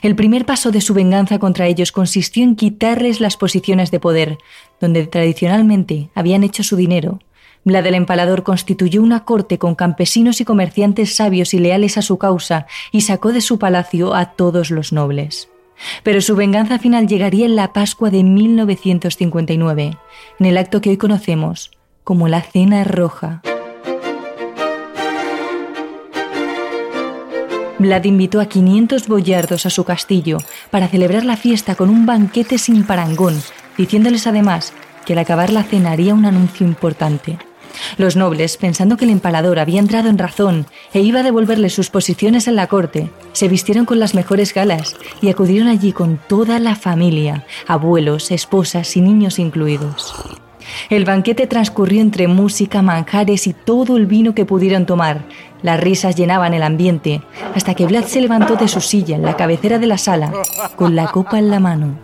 El 0.00 0.16
primer 0.16 0.46
paso 0.46 0.70
de 0.70 0.80
su 0.80 0.94
venganza 0.94 1.38
contra 1.38 1.66
ellos 1.66 1.92
consistió 1.92 2.42
en 2.42 2.56
quitarles 2.56 3.20
las 3.20 3.36
posiciones 3.36 3.90
de 3.90 4.00
poder, 4.00 4.38
donde 4.80 5.06
tradicionalmente 5.06 6.08
habían 6.14 6.44
hecho 6.44 6.62
su 6.62 6.76
dinero, 6.76 7.18
Vlad 7.64 7.86
el 7.86 7.94
Empalador 7.94 8.42
constituyó 8.42 9.02
una 9.02 9.24
corte 9.24 9.58
con 9.58 9.74
campesinos 9.74 10.40
y 10.40 10.44
comerciantes 10.44 11.16
sabios 11.16 11.54
y 11.54 11.58
leales 11.58 11.96
a 11.96 12.02
su 12.02 12.18
causa 12.18 12.66
y 12.92 13.00
sacó 13.00 13.32
de 13.32 13.40
su 13.40 13.58
palacio 13.58 14.14
a 14.14 14.32
todos 14.32 14.70
los 14.70 14.92
nobles. 14.92 15.48
Pero 16.02 16.20
su 16.20 16.36
venganza 16.36 16.78
final 16.78 17.08
llegaría 17.08 17.46
en 17.46 17.56
la 17.56 17.72
Pascua 17.72 18.10
de 18.10 18.22
1959, 18.22 19.96
en 20.38 20.46
el 20.46 20.56
acto 20.58 20.80
que 20.80 20.90
hoy 20.90 20.96
conocemos 20.98 21.70
como 22.04 22.28
la 22.28 22.42
Cena 22.42 22.84
Roja. 22.84 23.42
Vlad 27.78 28.04
invitó 28.04 28.40
a 28.40 28.46
500 28.46 29.08
boyardos 29.08 29.66
a 29.66 29.70
su 29.70 29.84
castillo 29.84 30.38
para 30.70 30.88
celebrar 30.88 31.24
la 31.24 31.36
fiesta 31.36 31.74
con 31.74 31.90
un 31.90 32.06
banquete 32.06 32.58
sin 32.58 32.84
parangón, 32.84 33.42
diciéndoles 33.76 34.26
además 34.26 34.72
que 35.04 35.14
al 35.14 35.18
acabar 35.18 35.50
la 35.50 35.64
cena 35.64 35.92
haría 35.92 36.14
un 36.14 36.24
anuncio 36.24 36.66
importante. 36.66 37.38
Los 37.96 38.16
nobles, 38.16 38.56
pensando 38.56 38.96
que 38.96 39.04
el 39.04 39.10
empalador 39.10 39.58
había 39.58 39.80
entrado 39.80 40.08
en 40.08 40.18
razón 40.18 40.66
e 40.92 41.00
iba 41.00 41.20
a 41.20 41.22
devolverle 41.22 41.70
sus 41.70 41.90
posiciones 41.90 42.48
en 42.48 42.56
la 42.56 42.66
corte, 42.66 43.10
se 43.32 43.48
vistieron 43.48 43.84
con 43.84 43.98
las 43.98 44.14
mejores 44.14 44.54
galas 44.54 44.96
y 45.20 45.28
acudieron 45.28 45.68
allí 45.68 45.92
con 45.92 46.18
toda 46.28 46.58
la 46.58 46.76
familia, 46.76 47.46
abuelos, 47.66 48.30
esposas 48.30 48.96
y 48.96 49.00
niños 49.00 49.38
incluidos. 49.38 50.14
El 50.90 51.04
banquete 51.04 51.46
transcurrió 51.46 52.00
entre 52.00 52.28
música, 52.28 52.82
manjares 52.82 53.46
y 53.46 53.52
todo 53.52 53.96
el 53.96 54.06
vino 54.06 54.34
que 54.34 54.44
pudieron 54.44 54.86
tomar. 54.86 55.22
Las 55.62 55.80
risas 55.80 56.16
llenaban 56.16 56.54
el 56.54 56.62
ambiente, 56.62 57.22
hasta 57.54 57.74
que 57.74 57.86
Vlad 57.86 58.04
se 58.04 58.20
levantó 58.20 58.56
de 58.56 58.68
su 58.68 58.80
silla 58.80 59.16
en 59.16 59.22
la 59.22 59.36
cabecera 59.36 59.78
de 59.78 59.86
la 59.86 59.98
sala, 59.98 60.32
con 60.76 60.94
la 60.96 61.06
copa 61.08 61.38
en 61.38 61.50
la 61.50 61.60
mano. 61.60 62.03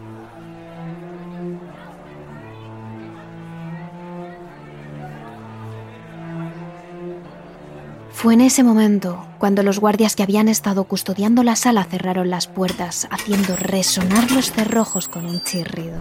Fue 8.20 8.34
en 8.34 8.42
ese 8.42 8.62
momento 8.62 9.26
cuando 9.38 9.62
los 9.62 9.80
guardias 9.80 10.14
que 10.14 10.22
habían 10.22 10.50
estado 10.50 10.84
custodiando 10.84 11.42
la 11.42 11.56
sala 11.56 11.84
cerraron 11.84 12.28
las 12.28 12.48
puertas, 12.48 13.08
haciendo 13.10 13.56
resonar 13.56 14.30
los 14.30 14.52
cerrojos 14.52 15.08
con 15.08 15.24
un 15.24 15.42
chirrido. 15.42 15.98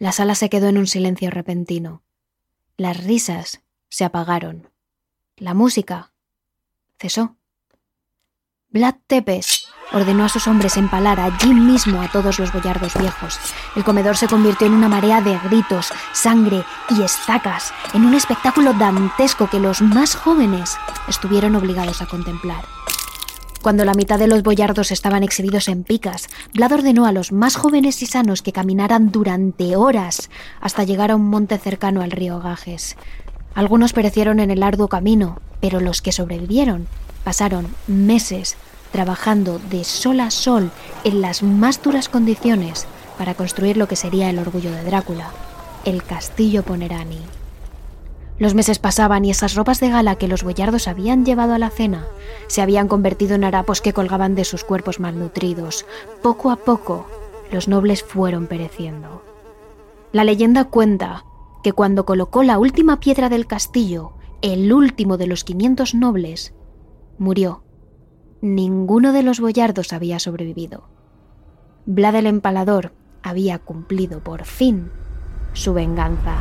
La 0.00 0.10
sala 0.10 0.34
se 0.34 0.50
quedó 0.50 0.66
en 0.66 0.76
un 0.76 0.88
silencio 0.88 1.30
repentino. 1.30 2.02
Las 2.76 3.04
risas 3.04 3.62
se 3.90 4.04
apagaron. 4.04 4.68
La 5.36 5.54
música 5.54 6.12
cesó. 6.98 7.36
Vlad 8.70 8.96
Tepes 9.06 9.67
ordenó 9.92 10.24
a 10.24 10.28
sus 10.28 10.46
hombres 10.46 10.76
empalar 10.76 11.20
allí 11.20 11.54
mismo 11.54 12.02
a 12.02 12.08
todos 12.08 12.38
los 12.38 12.52
boyardos 12.52 12.94
viejos. 12.98 13.38
El 13.76 13.84
comedor 13.84 14.16
se 14.16 14.28
convirtió 14.28 14.66
en 14.66 14.74
una 14.74 14.88
marea 14.88 15.20
de 15.20 15.38
gritos, 15.44 15.92
sangre 16.12 16.64
y 16.90 17.02
estacas, 17.02 17.72
en 17.94 18.04
un 18.04 18.14
espectáculo 18.14 18.72
dantesco 18.74 19.48
que 19.48 19.60
los 19.60 19.82
más 19.82 20.14
jóvenes 20.14 20.76
estuvieron 21.08 21.56
obligados 21.56 22.02
a 22.02 22.06
contemplar. 22.06 22.64
Cuando 23.62 23.84
la 23.84 23.94
mitad 23.94 24.18
de 24.18 24.28
los 24.28 24.42
boyardos 24.42 24.92
estaban 24.92 25.24
exhibidos 25.24 25.68
en 25.68 25.82
picas, 25.82 26.28
Vlad 26.54 26.72
ordenó 26.72 27.06
a 27.06 27.12
los 27.12 27.32
más 27.32 27.56
jóvenes 27.56 28.00
y 28.02 28.06
sanos 28.06 28.40
que 28.40 28.52
caminaran 28.52 29.10
durante 29.10 29.74
horas 29.74 30.30
hasta 30.60 30.84
llegar 30.84 31.10
a 31.10 31.16
un 31.16 31.28
monte 31.28 31.58
cercano 31.58 32.02
al 32.02 32.12
río 32.12 32.38
Gajes. 32.40 32.96
Algunos 33.54 33.92
perecieron 33.92 34.38
en 34.38 34.52
el 34.52 34.62
arduo 34.62 34.88
camino, 34.88 35.40
pero 35.60 35.80
los 35.80 36.02
que 36.02 36.12
sobrevivieron 36.12 36.86
pasaron 37.24 37.66
meses 37.88 38.56
trabajando 38.92 39.58
de 39.70 39.84
sol 39.84 40.20
a 40.20 40.30
sol 40.30 40.70
en 41.04 41.20
las 41.20 41.42
más 41.42 41.82
duras 41.82 42.08
condiciones 42.08 42.86
para 43.16 43.34
construir 43.34 43.76
lo 43.76 43.88
que 43.88 43.96
sería 43.96 44.30
el 44.30 44.38
orgullo 44.38 44.70
de 44.70 44.84
Drácula, 44.84 45.30
el 45.84 46.02
castillo 46.02 46.62
Ponerani. 46.62 47.20
Los 48.38 48.54
meses 48.54 48.78
pasaban 48.78 49.24
y 49.24 49.30
esas 49.30 49.54
ropas 49.54 49.80
de 49.80 49.90
gala 49.90 50.14
que 50.14 50.28
los 50.28 50.44
boyardos 50.44 50.86
habían 50.86 51.24
llevado 51.24 51.54
a 51.54 51.58
la 51.58 51.70
cena 51.70 52.06
se 52.46 52.62
habían 52.62 52.86
convertido 52.86 53.34
en 53.34 53.42
harapos 53.42 53.80
que 53.80 53.92
colgaban 53.92 54.36
de 54.36 54.44
sus 54.44 54.62
cuerpos 54.62 55.00
malnutridos. 55.00 55.84
Poco 56.22 56.52
a 56.52 56.56
poco, 56.56 57.06
los 57.50 57.66
nobles 57.66 58.04
fueron 58.04 58.46
pereciendo. 58.46 59.22
La 60.12 60.22
leyenda 60.22 60.64
cuenta 60.64 61.24
que 61.62 61.72
cuando 61.72 62.06
colocó 62.06 62.44
la 62.44 62.58
última 62.58 63.00
piedra 63.00 63.28
del 63.28 63.46
castillo, 63.46 64.12
el 64.40 64.72
último 64.72 65.16
de 65.16 65.26
los 65.26 65.42
500 65.42 65.94
nobles, 65.96 66.54
murió 67.18 67.64
ninguno 68.40 69.12
de 69.12 69.22
los 69.22 69.40
boyardos 69.40 69.92
había 69.92 70.18
sobrevivido. 70.18 70.84
Vlad 71.86 72.16
el 72.16 72.26
Empalador 72.26 72.92
había 73.22 73.58
cumplido 73.58 74.20
por 74.20 74.44
fin 74.44 74.90
su 75.52 75.74
venganza. 75.74 76.36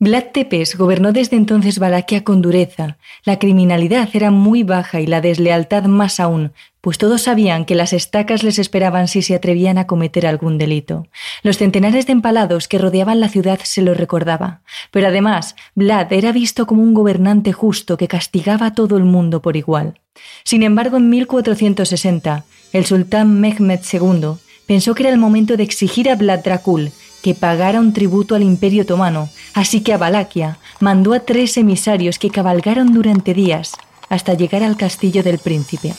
Vlad 0.00 0.26
Tepes 0.32 0.76
gobernó 0.76 1.10
desde 1.10 1.36
entonces 1.36 1.80
Valaquia 1.80 2.22
con 2.22 2.40
dureza. 2.40 2.98
La 3.24 3.40
criminalidad 3.40 4.08
era 4.12 4.30
muy 4.30 4.62
baja 4.62 5.00
y 5.00 5.08
la 5.08 5.20
deslealtad 5.20 5.86
más 5.86 6.20
aún, 6.20 6.52
pues 6.80 6.98
todos 6.98 7.22
sabían 7.22 7.64
que 7.64 7.74
las 7.74 7.92
estacas 7.92 8.44
les 8.44 8.60
esperaban 8.60 9.08
si 9.08 9.22
se 9.22 9.34
atrevían 9.34 9.76
a 9.76 9.88
cometer 9.88 10.24
algún 10.24 10.56
delito. 10.56 11.08
Los 11.42 11.58
centenares 11.58 12.06
de 12.06 12.12
empalados 12.12 12.68
que 12.68 12.78
rodeaban 12.78 13.18
la 13.18 13.28
ciudad 13.28 13.58
se 13.64 13.82
lo 13.82 13.92
recordaba. 13.92 14.62
Pero 14.92 15.08
además, 15.08 15.56
Vlad 15.74 16.12
era 16.12 16.30
visto 16.30 16.64
como 16.66 16.84
un 16.84 16.94
gobernante 16.94 17.52
justo 17.52 17.96
que 17.96 18.06
castigaba 18.06 18.66
a 18.66 18.74
todo 18.74 18.98
el 18.98 19.04
mundo 19.04 19.42
por 19.42 19.56
igual. 19.56 19.98
Sin 20.44 20.62
embargo, 20.62 20.98
en 20.98 21.10
1460, 21.10 22.44
el 22.72 22.86
sultán 22.86 23.40
Mehmed 23.40 23.80
II 23.92 24.38
pensó 24.64 24.94
que 24.94 25.02
era 25.02 25.10
el 25.10 25.18
momento 25.18 25.56
de 25.56 25.64
exigir 25.64 26.08
a 26.08 26.14
Vlad 26.14 26.44
Dracul 26.44 26.92
que 27.22 27.34
pagara 27.34 27.80
un 27.80 27.92
tributo 27.92 28.34
al 28.34 28.42
Imperio 28.42 28.82
Otomano, 28.82 29.28
así 29.54 29.80
que 29.80 29.92
a 29.92 29.98
Valaquia 29.98 30.58
mandó 30.80 31.12
a 31.12 31.20
tres 31.20 31.56
emisarios 31.56 32.18
que 32.18 32.30
cabalgaron 32.30 32.92
durante 32.92 33.34
días 33.34 33.72
hasta 34.08 34.34
llegar 34.34 34.62
al 34.62 34.76
castillo 34.76 35.22
del 35.22 35.38
príncipe. 35.38 35.94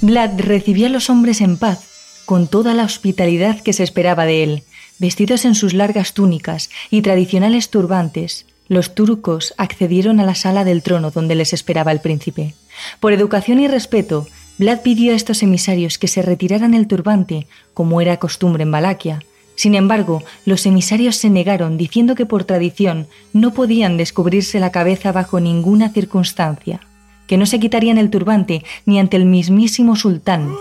Vlad 0.00 0.38
recibió 0.38 0.86
a 0.86 0.90
los 0.90 1.08
hombres 1.08 1.40
en 1.40 1.56
paz, 1.56 1.80
con 2.26 2.46
toda 2.46 2.74
la 2.74 2.84
hospitalidad 2.84 3.60
que 3.60 3.72
se 3.72 3.82
esperaba 3.82 4.26
de 4.26 4.42
él, 4.42 4.62
vestidos 4.98 5.46
en 5.46 5.54
sus 5.54 5.72
largas 5.72 6.12
túnicas 6.12 6.68
y 6.90 7.00
tradicionales 7.00 7.70
turbantes, 7.70 8.44
los 8.68 8.94
turcos 8.94 9.54
accedieron 9.58 10.20
a 10.20 10.24
la 10.24 10.34
sala 10.34 10.64
del 10.64 10.82
trono 10.82 11.10
donde 11.10 11.34
les 11.34 11.52
esperaba 11.52 11.92
el 11.92 12.00
príncipe. 12.00 12.54
Por 13.00 13.12
educación 13.12 13.60
y 13.60 13.68
respeto, 13.68 14.26
Vlad 14.58 14.82
pidió 14.82 15.12
a 15.12 15.16
estos 15.16 15.42
emisarios 15.42 15.98
que 15.98 16.08
se 16.08 16.22
retiraran 16.22 16.74
el 16.74 16.86
turbante, 16.86 17.46
como 17.74 18.00
era 18.00 18.18
costumbre 18.18 18.62
en 18.62 18.70
Valaquia. 18.70 19.20
Sin 19.56 19.74
embargo, 19.74 20.22
los 20.44 20.66
emisarios 20.66 21.16
se 21.16 21.30
negaron 21.30 21.76
diciendo 21.76 22.14
que 22.14 22.26
por 22.26 22.44
tradición 22.44 23.06
no 23.32 23.52
podían 23.52 23.96
descubrirse 23.96 24.60
la 24.60 24.72
cabeza 24.72 25.12
bajo 25.12 25.40
ninguna 25.40 25.90
circunstancia, 25.90 26.80
que 27.26 27.36
no 27.36 27.46
se 27.46 27.60
quitarían 27.60 27.98
el 27.98 28.10
turbante 28.10 28.64
ni 28.86 28.98
ante 28.98 29.16
el 29.16 29.26
mismísimo 29.26 29.96
sultán. 29.96 30.52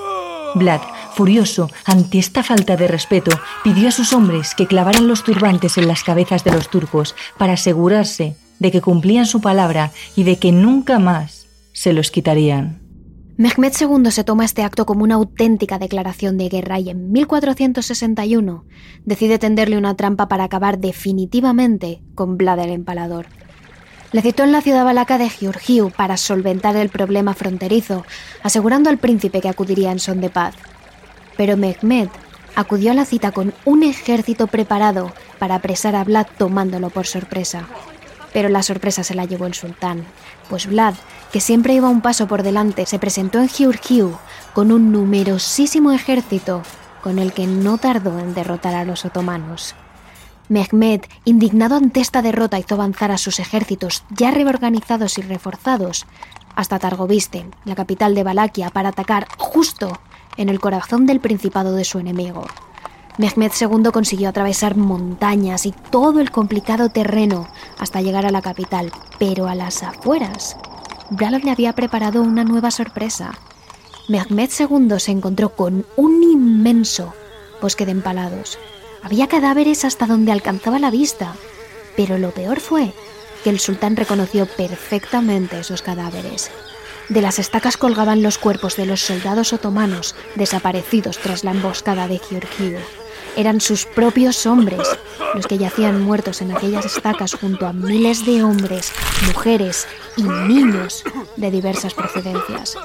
Vlad, 0.55 0.81
furioso 1.13 1.69
ante 1.85 2.19
esta 2.19 2.43
falta 2.43 2.75
de 2.75 2.87
respeto, 2.87 3.31
pidió 3.63 3.87
a 3.87 3.91
sus 3.91 4.13
hombres 4.13 4.55
que 4.55 4.67
clavaran 4.67 5.07
los 5.07 5.23
turbantes 5.23 5.77
en 5.77 5.87
las 5.87 6.03
cabezas 6.03 6.43
de 6.43 6.51
los 6.51 6.69
turcos 6.69 7.15
para 7.37 7.53
asegurarse 7.53 8.35
de 8.59 8.71
que 8.71 8.81
cumplían 8.81 9.25
su 9.25 9.41
palabra 9.41 9.91
y 10.15 10.23
de 10.23 10.37
que 10.37 10.51
nunca 10.51 10.99
más 10.99 11.47
se 11.73 11.93
los 11.93 12.11
quitarían. 12.11 12.83
Mehmed 13.35 13.73
II 13.79 14.11
se 14.11 14.23
toma 14.23 14.45
este 14.45 14.61
acto 14.61 14.85
como 14.85 15.03
una 15.03 15.15
auténtica 15.15 15.79
declaración 15.79 16.37
de 16.37 16.49
guerra 16.49 16.79
y 16.79 16.91
en 16.91 17.11
1461 17.11 18.65
decide 19.05 19.39
tenderle 19.39 19.77
una 19.77 19.95
trampa 19.95 20.27
para 20.27 20.43
acabar 20.43 20.77
definitivamente 20.77 22.03
con 22.13 22.37
Vlad 22.37 22.59
el 22.59 22.69
Empalador. 22.69 23.25
Le 24.11 24.21
citó 24.21 24.43
en 24.43 24.51
la 24.51 24.61
ciudad 24.61 24.85
valaca 24.85 25.17
de 25.17 25.27
Giurgiu 25.27 25.89
para 25.89 26.17
solventar 26.17 26.75
el 26.75 26.89
problema 26.89 27.33
fronterizo, 27.33 28.05
asegurando 28.43 28.91
al 28.91 28.99
príncipe 28.99 29.41
que 29.41 29.49
acudiría 29.49 29.91
en 29.91 29.97
son 29.97 30.21
de 30.21 30.29
paz. 30.29 30.53
Pero 31.37 31.57
Mehmed 31.57 32.09
acudió 32.55 32.91
a 32.91 32.95
la 32.95 33.05
cita 33.05 33.31
con 33.31 33.53
un 33.65 33.83
ejército 33.83 34.47
preparado 34.47 35.11
para 35.39 35.55
apresar 35.55 35.95
a 35.95 36.03
Vlad 36.03 36.27
tomándolo 36.37 36.89
por 36.89 37.07
sorpresa. 37.07 37.67
Pero 38.31 38.49
la 38.49 38.63
sorpresa 38.63 39.03
se 39.03 39.15
la 39.15 39.25
llevó 39.25 39.45
el 39.45 39.53
sultán, 39.53 40.05
pues 40.49 40.67
Vlad, 40.67 40.95
que 41.31 41.39
siempre 41.39 41.73
iba 41.73 41.89
un 41.89 42.01
paso 42.01 42.27
por 42.27 42.43
delante, 42.43 42.85
se 42.85 42.99
presentó 42.99 43.39
en 43.39 43.49
Giurgiu 43.49 44.17
con 44.53 44.71
un 44.71 44.91
numerosísimo 44.91 45.91
ejército 45.91 46.61
con 47.01 47.19
el 47.19 47.33
que 47.33 47.47
no 47.47 47.77
tardó 47.77 48.17
en 48.19 48.33
derrotar 48.33 48.75
a 48.75 48.85
los 48.85 49.05
otomanos. 49.05 49.75
Mehmed, 50.49 51.01
indignado 51.25 51.75
ante 51.75 51.99
esta 51.99 52.21
derrota, 52.21 52.59
hizo 52.59 52.75
avanzar 52.75 53.11
a 53.11 53.17
sus 53.17 53.39
ejércitos 53.39 54.03
ya 54.09 54.31
reorganizados 54.31 55.17
y 55.17 55.21
reforzados 55.21 56.05
hasta 56.55 56.79
Targoviste, 56.79 57.45
la 57.65 57.75
capital 57.75 58.13
de 58.13 58.23
Valaquia, 58.23 58.69
para 58.69 58.89
atacar 58.89 59.27
justo 59.37 59.99
en 60.37 60.49
el 60.49 60.59
corazón 60.59 61.05
del 61.05 61.19
principado 61.19 61.75
de 61.75 61.83
su 61.83 61.99
enemigo. 61.99 62.45
Mehmed 63.17 63.51
II 63.59 63.91
consiguió 63.91 64.29
atravesar 64.29 64.75
montañas 64.75 65.65
y 65.65 65.71
todo 65.91 66.19
el 66.19 66.31
complicado 66.31 66.89
terreno 66.89 67.47
hasta 67.77 68.01
llegar 68.01 68.25
a 68.25 68.31
la 68.31 68.41
capital, 68.41 68.91
pero 69.19 69.47
a 69.47 69.55
las 69.55 69.83
afueras, 69.83 70.57
Vlad 71.11 71.43
le 71.43 71.51
había 71.51 71.73
preparado 71.73 72.23
una 72.23 72.43
nueva 72.43 72.71
sorpresa. 72.71 73.33
Mehmed 74.07 74.49
II 74.59 74.99
se 74.99 75.11
encontró 75.11 75.55
con 75.55 75.85
un 75.95 76.23
inmenso 76.23 77.13
bosque 77.61 77.85
de 77.85 77.91
empalados. 77.91 78.57
Había 79.03 79.27
cadáveres 79.27 79.85
hasta 79.85 80.07
donde 80.07 80.31
alcanzaba 80.31 80.79
la 80.79 80.89
vista, 80.89 81.35
pero 81.95 82.17
lo 82.17 82.31
peor 82.31 82.59
fue 82.59 82.93
que 83.43 83.49
el 83.49 83.59
sultán 83.59 83.95
reconoció 83.95 84.45
perfectamente 84.45 85.59
esos 85.59 85.81
cadáveres. 85.81 86.49
De 87.09 87.21
las 87.21 87.37
estacas 87.37 87.77
colgaban 87.77 88.23
los 88.23 88.37
cuerpos 88.37 88.75
de 88.77 88.85
los 88.85 89.01
soldados 89.01 89.51
otomanos 89.53 90.15
desaparecidos 90.35 91.17
tras 91.17 91.43
la 91.43 91.51
emboscada 91.51 92.07
de 92.07 92.19
Giurgiu. 92.19 92.77
Eran 93.35 93.61
sus 93.61 93.85
propios 93.85 94.45
hombres 94.45 94.87
los 95.35 95.47
que 95.47 95.57
yacían 95.57 96.01
muertos 96.01 96.41
en 96.41 96.55
aquellas 96.55 96.85
estacas 96.85 97.33
junto 97.33 97.65
a 97.65 97.73
miles 97.73 98.25
de 98.25 98.43
hombres, 98.43 98.93
mujeres 99.27 99.87
y 100.15 100.23
niños 100.23 101.03
de 101.35 101.51
diversas 101.51 101.93
procedencias. 101.93 102.77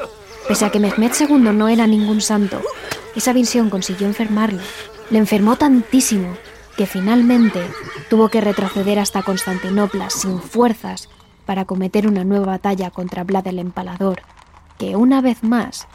Pese 0.49 0.65
a 0.65 0.71
que 0.71 0.81
Mehmed 0.81 1.13
II 1.21 1.37
no 1.53 1.69
era 1.69 1.87
ningún 1.87 2.21
santo, 2.21 2.63
esa 3.15 3.33
visión 3.33 3.71
consiguió 3.71 4.07
enfermarlo. 4.07 4.63
Le 5.11 5.19
enfermó 5.19 5.57
tantísimo 5.57 6.37
que 6.77 6.87
finalmente 6.87 7.61
tuvo 8.09 8.29
que 8.31 8.41
retroceder 8.41 8.99
hasta 8.99 9.23
Constantinopla 9.23 10.11
sin 10.11 10.41
fuerzas 10.41 11.09
para 11.49 11.65
cometer 11.65 12.07
una 12.07 12.25
nueva 12.25 12.45
batalla 12.45 12.91
contra 12.91 13.25
Vlad 13.25 13.47
el 13.47 13.59
Empalador, 13.59 14.21
que 14.77 14.97
una 14.97 15.23
vez 15.23 15.43
más 15.43 15.89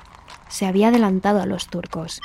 se 0.49 0.65
había 0.65 0.87
adelantado 0.87 1.43
a 1.43 1.45
los 1.45 1.67
turcos. 1.67 2.21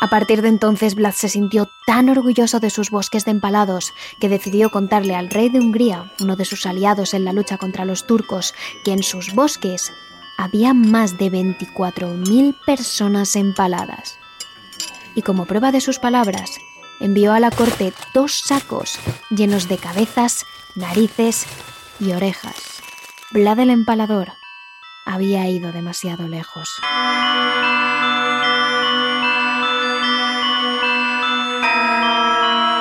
A 0.00 0.08
partir 0.08 0.42
de 0.42 0.48
entonces, 0.48 0.96
Vlad 0.96 1.12
se 1.12 1.28
sintió 1.28 1.68
tan 1.86 2.08
orgulloso 2.08 2.58
de 2.58 2.70
sus 2.70 2.90
bosques 2.90 3.24
de 3.24 3.30
empalados 3.30 3.94
que 4.18 4.28
decidió 4.28 4.70
contarle 4.70 5.14
al 5.14 5.30
rey 5.30 5.50
de 5.50 5.60
Hungría, 5.60 6.12
uno 6.18 6.34
de 6.34 6.44
sus 6.44 6.66
aliados 6.66 7.14
en 7.14 7.24
la 7.24 7.32
lucha 7.32 7.58
contra 7.58 7.84
los 7.84 8.08
turcos, 8.08 8.54
que 8.84 8.92
en 8.92 9.04
sus 9.04 9.36
bosques 9.36 9.92
había 10.36 10.74
más 10.74 11.16
de 11.16 11.30
24.000 11.30 12.56
personas 12.66 13.36
empaladas. 13.36 14.18
Y 15.14 15.22
como 15.22 15.46
prueba 15.46 15.70
de 15.70 15.80
sus 15.80 16.00
palabras, 16.00 16.58
envió 17.00 17.32
a 17.32 17.40
la 17.40 17.50
corte 17.50 17.92
dos 18.12 18.40
sacos 18.44 18.98
llenos 19.30 19.68
de 19.68 19.78
cabezas, 19.78 20.46
narices 20.74 21.46
y 22.00 22.12
orejas. 22.12 22.82
Vlad 23.30 23.60
el 23.60 23.70
empalador 23.70 24.32
había 25.04 25.48
ido 25.48 25.72
demasiado 25.72 26.28
lejos. 26.28 26.80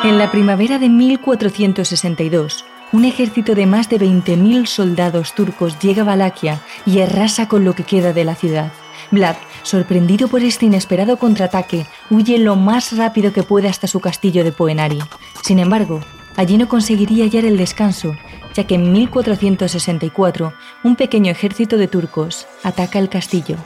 En 0.04 0.18
la 0.18 0.32
primavera 0.32 0.80
de 0.80 0.90
1462, 0.90 2.66
un 2.92 3.06
ejército 3.06 3.56
de 3.56 3.66
más 3.66 3.90
de 3.90 4.00
20.000 4.00 4.66
soldados 4.66 5.34
turcos 5.34 5.80
llega 5.80 6.04
a 6.04 6.06
Valaquia 6.06 6.62
y 6.86 7.00
arrasa 7.00 7.48
con 7.48 7.64
lo 7.64 7.74
que 7.74 7.84
queda 7.84 8.12
de 8.12 8.26
la 8.26 8.36
ciudad. 8.36 8.72
Vlad, 9.12 9.36
sorprendido 9.64 10.28
por 10.28 10.44
este 10.44 10.66
inesperado 10.66 11.18
contraataque, 11.18 11.86
huye 12.10 12.38
lo 12.38 12.56
más 12.56 12.96
rápido 12.96 13.34
que 13.34 13.44
puede 13.44 13.68
hasta 13.68 13.88
su 13.88 14.00
castillo 14.00 14.44
de 14.44 14.52
Poenari. 14.52 15.00
Sin 15.44 15.60
embargo, 15.60 16.02
allí 16.36 16.58
no 16.58 16.68
conseguiría 16.68 17.26
hallar 17.26 17.46
el 17.46 17.58
descanso, 17.58 18.16
ya 18.54 18.66
que 18.66 18.76
en 18.76 18.92
1464 18.92 20.54
un 20.84 20.96
pequeño 20.96 21.32
ejército 21.32 21.78
de 21.78 21.88
turcos 21.88 22.48
ataca 22.64 23.00
el 23.00 23.10
castillo. 23.10 23.58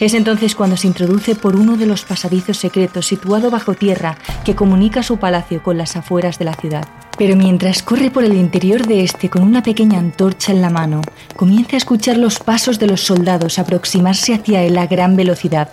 Es 0.00 0.14
entonces 0.14 0.54
cuando 0.54 0.76
se 0.76 0.86
introduce 0.86 1.34
por 1.34 1.56
uno 1.56 1.76
de 1.76 1.86
los 1.86 2.04
pasadizos 2.04 2.58
secretos 2.58 3.06
situado 3.06 3.50
bajo 3.50 3.74
tierra 3.74 4.16
que 4.44 4.54
comunica 4.54 5.02
su 5.02 5.18
palacio 5.18 5.62
con 5.62 5.78
las 5.78 5.96
afueras 5.96 6.38
de 6.38 6.44
la 6.44 6.54
ciudad. 6.54 6.88
Pero 7.16 7.36
mientras 7.36 7.82
corre 7.82 8.10
por 8.10 8.24
el 8.24 8.34
interior 8.34 8.86
de 8.86 9.04
este 9.04 9.30
con 9.30 9.42
una 9.42 9.62
pequeña 9.62 10.00
antorcha 10.00 10.50
en 10.50 10.60
la 10.60 10.70
mano, 10.70 11.00
comienza 11.36 11.76
a 11.76 11.78
escuchar 11.78 12.16
los 12.16 12.40
pasos 12.40 12.78
de 12.80 12.88
los 12.88 13.02
soldados 13.02 13.58
aproximarse 13.58 14.34
hacia 14.34 14.62
él 14.62 14.76
a 14.78 14.86
gran 14.86 15.14
velocidad. 15.14 15.70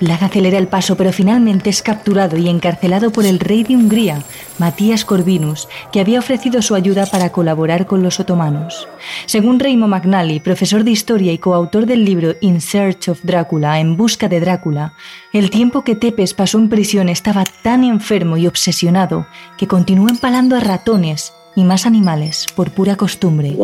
Vlad 0.00 0.22
acelera 0.22 0.58
el 0.58 0.68
paso, 0.68 0.96
pero 0.96 1.12
finalmente 1.12 1.70
es 1.70 1.82
capturado 1.82 2.36
y 2.36 2.48
encarcelado 2.48 3.10
por 3.10 3.24
el 3.24 3.40
rey 3.40 3.64
de 3.64 3.74
Hungría, 3.74 4.22
Matías 4.58 5.04
Corvinus, 5.04 5.68
que 5.92 6.00
había 6.00 6.20
ofrecido 6.20 6.62
su 6.62 6.76
ayuda 6.76 7.06
para 7.06 7.30
colaborar 7.30 7.86
con 7.86 8.04
los 8.04 8.20
otomanos. 8.20 8.86
Según 9.26 9.58
Reimo 9.58 9.88
Magnali, 9.88 10.38
profesor 10.38 10.84
de 10.84 10.92
historia 10.92 11.32
y 11.32 11.38
coautor 11.38 11.86
del 11.86 12.04
libro 12.04 12.34
In 12.40 12.60
Search 12.60 13.08
of 13.08 13.20
Drácula, 13.24 13.80
En 13.80 13.96
busca 13.96 14.28
de 14.28 14.38
Drácula, 14.38 14.94
el 15.32 15.50
tiempo 15.50 15.82
que 15.82 15.96
Tepes 15.96 16.34
pasó 16.34 16.58
en 16.58 16.68
prisión 16.68 17.08
estaba 17.08 17.44
tan 17.62 17.82
enfermo 17.82 18.36
y 18.36 18.46
obsesionado 18.46 19.26
que 19.58 19.66
continuó 19.66 20.08
empalando 20.08 20.54
a 20.54 20.60
ratones 20.84 21.32
y 21.56 21.64
más 21.64 21.86
animales 21.86 22.44
por 22.54 22.70
pura 22.70 22.96
costumbre. 22.96 23.56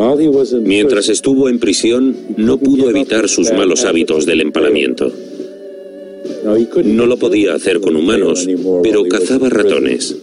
Mientras 0.63 1.07
estuvo 1.07 1.49
en 1.49 1.59
prisión, 1.59 2.15
no 2.35 2.57
pudo 2.57 2.89
evitar 2.89 3.29
sus 3.29 3.51
malos 3.51 3.85
hábitos 3.85 4.25
del 4.25 4.41
empalamiento. 4.41 5.11
No 6.83 7.05
lo 7.05 7.17
podía 7.17 7.53
hacer 7.53 7.79
con 7.79 7.95
humanos, 7.95 8.47
pero 8.81 9.03
cazaba 9.05 9.49
ratones. 9.49 10.17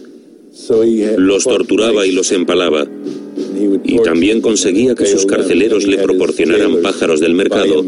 Los 1.17 1.45
torturaba 1.45 2.05
y 2.05 2.11
los 2.11 2.33
empalaba. 2.33 2.85
Y 3.83 4.01
también 4.01 4.41
conseguía 4.41 4.95
que 4.95 5.05
sus 5.05 5.25
carceleros 5.25 5.85
le 5.87 5.97
proporcionaran 5.97 6.81
pájaros 6.81 7.19
del 7.19 7.33
mercado 7.33 7.83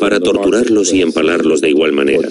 para 0.00 0.20
torturarlos 0.20 0.92
y 0.92 1.02
empalarlos 1.02 1.60
de 1.60 1.70
igual 1.70 1.92
manera. 1.92 2.28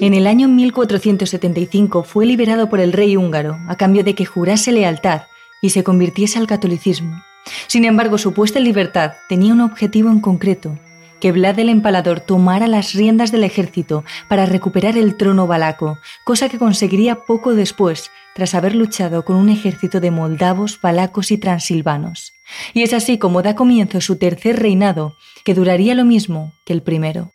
En 0.00 0.14
el 0.14 0.26
año 0.26 0.48
1475 0.48 2.04
fue 2.04 2.26
liberado 2.26 2.68
por 2.68 2.80
el 2.80 2.92
rey 2.92 3.16
húngaro 3.16 3.56
a 3.68 3.76
cambio 3.76 4.04
de 4.04 4.14
que 4.14 4.24
jurase 4.24 4.72
lealtad 4.72 5.22
y 5.62 5.70
se 5.70 5.84
convirtiese 5.84 6.38
al 6.38 6.46
catolicismo. 6.46 7.22
Sin 7.66 7.84
embargo, 7.84 8.18
su 8.18 8.32
puesta 8.32 8.58
en 8.58 8.64
libertad 8.64 9.12
tenía 9.28 9.52
un 9.52 9.60
objetivo 9.60 10.10
en 10.10 10.20
concreto, 10.20 10.78
que 11.24 11.32
Vlad 11.32 11.58
el 11.58 11.70
Empalador 11.70 12.20
tomara 12.20 12.68
las 12.68 12.92
riendas 12.92 13.32
del 13.32 13.44
ejército 13.44 14.04
para 14.28 14.44
recuperar 14.44 14.98
el 14.98 15.16
trono 15.16 15.46
valaco, 15.46 15.96
cosa 16.22 16.50
que 16.50 16.58
conseguiría 16.58 17.24
poco 17.24 17.54
después, 17.54 18.10
tras 18.34 18.54
haber 18.54 18.74
luchado 18.74 19.24
con 19.24 19.36
un 19.36 19.48
ejército 19.48 20.00
de 20.00 20.10
moldavos, 20.10 20.78
valacos 20.82 21.30
y 21.30 21.38
transilvanos. 21.38 22.34
Y 22.74 22.82
es 22.82 22.92
así 22.92 23.16
como 23.16 23.40
da 23.40 23.54
comienzo 23.54 24.02
su 24.02 24.16
tercer 24.16 24.60
reinado, 24.60 25.14
que 25.46 25.54
duraría 25.54 25.94
lo 25.94 26.04
mismo 26.04 26.52
que 26.66 26.74
el 26.74 26.82
primero. 26.82 27.32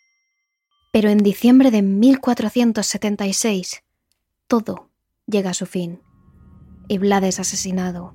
Pero 0.91 1.09
en 1.09 1.17
diciembre 1.17 1.71
de 1.71 1.81
1476, 1.81 3.81
todo 4.47 4.91
llega 5.25 5.49
a 5.49 5.55
su 5.55 5.65
fin. 5.65 5.99
Y 6.87 6.99
Vlad 6.99 7.23
es 7.23 7.39
asesinado. 7.39 8.13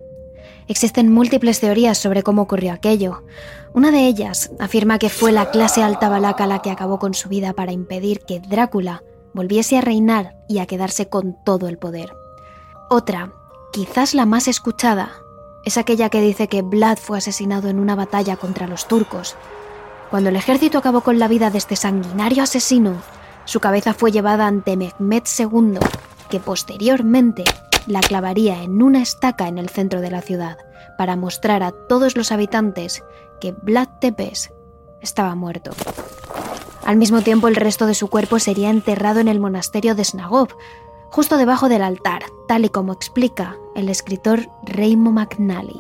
Existen 0.67 1.13
múltiples 1.13 1.61
teorías 1.61 1.99
sobre 1.99 2.23
cómo 2.23 2.43
ocurrió 2.43 2.73
aquello. 2.73 3.23
Una 3.75 3.91
de 3.91 4.07
ellas 4.07 4.51
afirma 4.59 4.99
que 4.99 5.11
fue 5.11 5.31
la 5.31 5.51
clase 5.51 5.83
alta 5.83 6.09
valaca 6.09 6.47
la 6.47 6.63
que 6.63 6.71
acabó 6.71 6.99
con 6.99 7.13
su 7.13 7.29
vida 7.29 7.53
para 7.53 7.73
impedir 7.73 8.21
que 8.21 8.41
Drácula 8.41 9.03
volviese 9.35 9.77
a 9.77 9.83
reinar 9.83 10.37
y 10.49 10.61
a 10.61 10.67
quedarse 10.67 11.09
con 11.09 11.37
todo 11.45 11.69
el 11.69 11.77
poder. 11.77 12.15
Otra, 12.89 13.33
quizás 13.73 14.15
la 14.15 14.25
más 14.25 14.49
escuchada, 14.49 15.13
es 15.65 15.77
aquella 15.77 16.09
que 16.09 16.21
dice 16.21 16.49
que 16.49 16.63
Vlad 16.63 16.99
fue 16.99 17.19
asesinado 17.19 17.69
en 17.69 17.79
una 17.79 17.95
batalla 17.95 18.37
contra 18.37 18.67
los 18.67 18.87
turcos. 18.87 19.37
Cuando 20.11 20.29
el 20.29 20.37
ejército 20.37 20.79
acabó 20.79 21.01
con 21.01 21.19
la 21.19 21.29
vida 21.29 21.51
de 21.51 21.59
este 21.59 21.77
sanguinario 21.77 22.43
asesino, 22.43 22.95
su 23.45 23.61
cabeza 23.61 23.93
fue 23.93 24.13
llevada 24.13 24.47
ante 24.47 24.77
Mehmed 24.77 25.25
II, 25.39 25.79
que 26.31 26.41
posteriormente 26.41 27.45
la 27.87 28.01
clavaría 28.01 28.63
en 28.63 28.83
una 28.83 29.03
estaca 29.03 29.49
en 29.49 29.59
el 29.59 29.69
centro 29.69 30.01
de 30.01 30.11
la 30.11 30.23
ciudad 30.23 30.59
para 30.97 31.17
mostrar 31.17 31.63
a 31.63 31.73
todos 31.73 32.17
los 32.17 32.33
habitantes 32.33 33.05
que 33.41 33.53
Vlad 33.53 33.89
Tepes 34.01 34.53
estaba 35.01 35.35
muerto. 35.35 35.73
Al 36.85 36.97
mismo 36.97 37.23
tiempo, 37.23 37.49
el 37.49 37.57
resto 37.57 37.87
de 37.87 37.95
su 37.95 38.09
cuerpo 38.09 38.39
sería 38.39 38.71
enterrado 38.71 39.21
en 39.21 39.29
el 39.29 39.41
monasterio 39.41 39.95
de 39.95 40.05
Snagov, 40.05 40.49
justo 41.15 41.37
debajo 41.37 41.69
del 41.69 41.83
altar, 41.83 42.25
tal 42.49 42.65
y 42.65 42.71
como 42.71 42.93
explica 42.93 43.57
el 43.77 43.89
escritor 43.89 44.49
Raymond 44.65 45.17
McNally. 45.17 45.79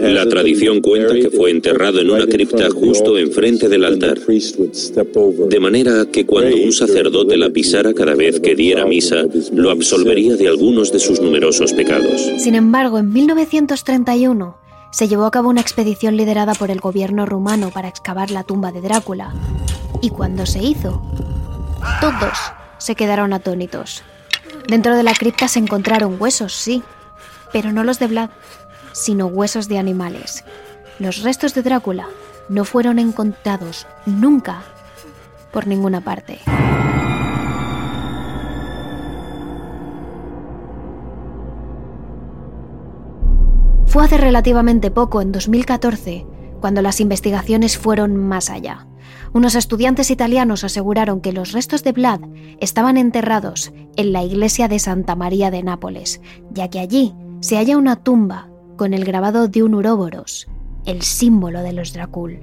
La 0.00 0.24
tradición 0.24 0.80
cuenta 0.80 1.12
que 1.12 1.28
fue 1.28 1.50
enterrado 1.50 2.00
en 2.00 2.08
una 2.08 2.24
cripta 2.26 2.70
justo 2.70 3.18
enfrente 3.18 3.68
del 3.68 3.84
altar, 3.84 4.18
de 4.18 5.60
manera 5.60 6.06
que 6.10 6.24
cuando 6.24 6.56
un 6.56 6.72
sacerdote 6.72 7.36
la 7.36 7.50
pisara 7.50 7.92
cada 7.92 8.14
vez 8.14 8.40
que 8.40 8.54
diera 8.54 8.86
misa, 8.86 9.24
lo 9.52 9.70
absolvería 9.70 10.36
de 10.36 10.48
algunos 10.48 10.90
de 10.90 10.98
sus 10.98 11.20
numerosos 11.20 11.74
pecados. 11.74 12.30
Sin 12.38 12.54
embargo, 12.54 12.96
en 12.96 13.12
1931 13.12 14.56
se 14.92 15.08
llevó 15.08 15.26
a 15.26 15.30
cabo 15.30 15.50
una 15.50 15.60
expedición 15.60 16.16
liderada 16.16 16.54
por 16.54 16.70
el 16.70 16.80
gobierno 16.80 17.26
rumano 17.26 17.68
para 17.68 17.88
excavar 17.88 18.30
la 18.30 18.44
tumba 18.44 18.72
de 18.72 18.80
Drácula. 18.80 19.34
Y 20.00 20.08
cuando 20.08 20.46
se 20.46 20.62
hizo, 20.62 21.02
todos 22.00 22.38
se 22.78 22.94
quedaron 22.94 23.34
atónitos. 23.34 24.02
Dentro 24.70 24.94
de 24.94 25.02
la 25.02 25.14
cripta 25.14 25.48
se 25.48 25.58
encontraron 25.58 26.16
huesos, 26.20 26.52
sí, 26.52 26.84
pero 27.52 27.72
no 27.72 27.82
los 27.82 27.98
de 27.98 28.06
Vlad, 28.06 28.30
sino 28.92 29.26
huesos 29.26 29.66
de 29.66 29.78
animales. 29.78 30.44
Los 31.00 31.24
restos 31.24 31.54
de 31.54 31.62
Drácula 31.62 32.06
no 32.48 32.64
fueron 32.64 33.00
encontrados 33.00 33.88
nunca 34.06 34.62
por 35.50 35.66
ninguna 35.66 36.02
parte. 36.02 36.38
Fue 43.86 44.04
hace 44.04 44.18
relativamente 44.18 44.92
poco, 44.92 45.20
en 45.20 45.32
2014, 45.32 46.24
cuando 46.60 46.80
las 46.80 47.00
investigaciones 47.00 47.76
fueron 47.76 48.16
más 48.16 48.50
allá. 48.50 48.86
Unos 49.32 49.54
estudiantes 49.54 50.10
italianos 50.10 50.64
aseguraron 50.64 51.20
que 51.20 51.32
los 51.32 51.52
restos 51.52 51.84
de 51.84 51.92
Vlad 51.92 52.20
estaban 52.60 52.96
enterrados 52.96 53.72
en 53.96 54.12
la 54.12 54.22
iglesia 54.22 54.68
de 54.68 54.78
Santa 54.78 55.16
María 55.16 55.50
de 55.50 55.62
Nápoles, 55.62 56.20
ya 56.50 56.68
que 56.68 56.80
allí 56.80 57.14
se 57.40 57.56
halla 57.56 57.76
una 57.76 57.96
tumba 57.96 58.48
con 58.76 58.94
el 58.94 59.04
grabado 59.04 59.48
de 59.48 59.62
un 59.62 59.74
uróboros, 59.74 60.48
el 60.86 61.02
símbolo 61.02 61.62
de 61.62 61.72
los 61.72 61.92
Dracul. 61.92 62.40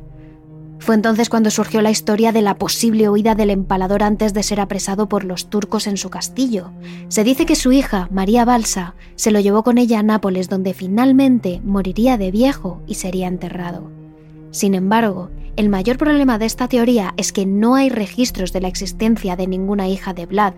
Fue 0.79 0.95
entonces 0.95 1.29
cuando 1.29 1.49
surgió 1.49 1.81
la 1.81 1.89
historia 1.89 2.31
de 2.31 2.41
la 2.41 2.55
posible 2.55 3.09
huida 3.09 3.35
del 3.35 3.49
empalador 3.49 4.03
antes 4.03 4.33
de 4.33 4.43
ser 4.43 4.59
apresado 4.59 5.09
por 5.09 5.23
los 5.23 5.49
turcos 5.49 5.87
en 5.87 5.97
su 5.97 6.09
castillo. 6.09 6.71
Se 7.09 7.23
dice 7.23 7.45
que 7.45 7.55
su 7.55 7.71
hija, 7.71 8.07
María 8.11 8.45
Balsa, 8.45 8.95
se 9.15 9.31
lo 9.31 9.39
llevó 9.39 9.63
con 9.63 9.77
ella 9.77 9.99
a 9.99 10.03
Nápoles, 10.03 10.49
donde 10.49 10.73
finalmente 10.73 11.61
moriría 11.63 12.17
de 12.17 12.31
viejo 12.31 12.81
y 12.85 12.95
sería 12.95 13.27
enterrado. 13.27 13.89
Sin 14.51 14.75
embargo, 14.75 15.29
el 15.57 15.69
mayor 15.69 15.97
problema 15.97 16.37
de 16.37 16.45
esta 16.45 16.67
teoría 16.67 17.15
es 17.17 17.33
que 17.33 17.47
no 17.47 17.73
hay 17.73 17.89
registros 17.89 18.53
de 18.53 18.61
la 18.61 18.67
existencia 18.67 19.35
de 19.35 19.47
ninguna 19.47 19.87
hija 19.87 20.13
de 20.13 20.27
Vlad, 20.27 20.53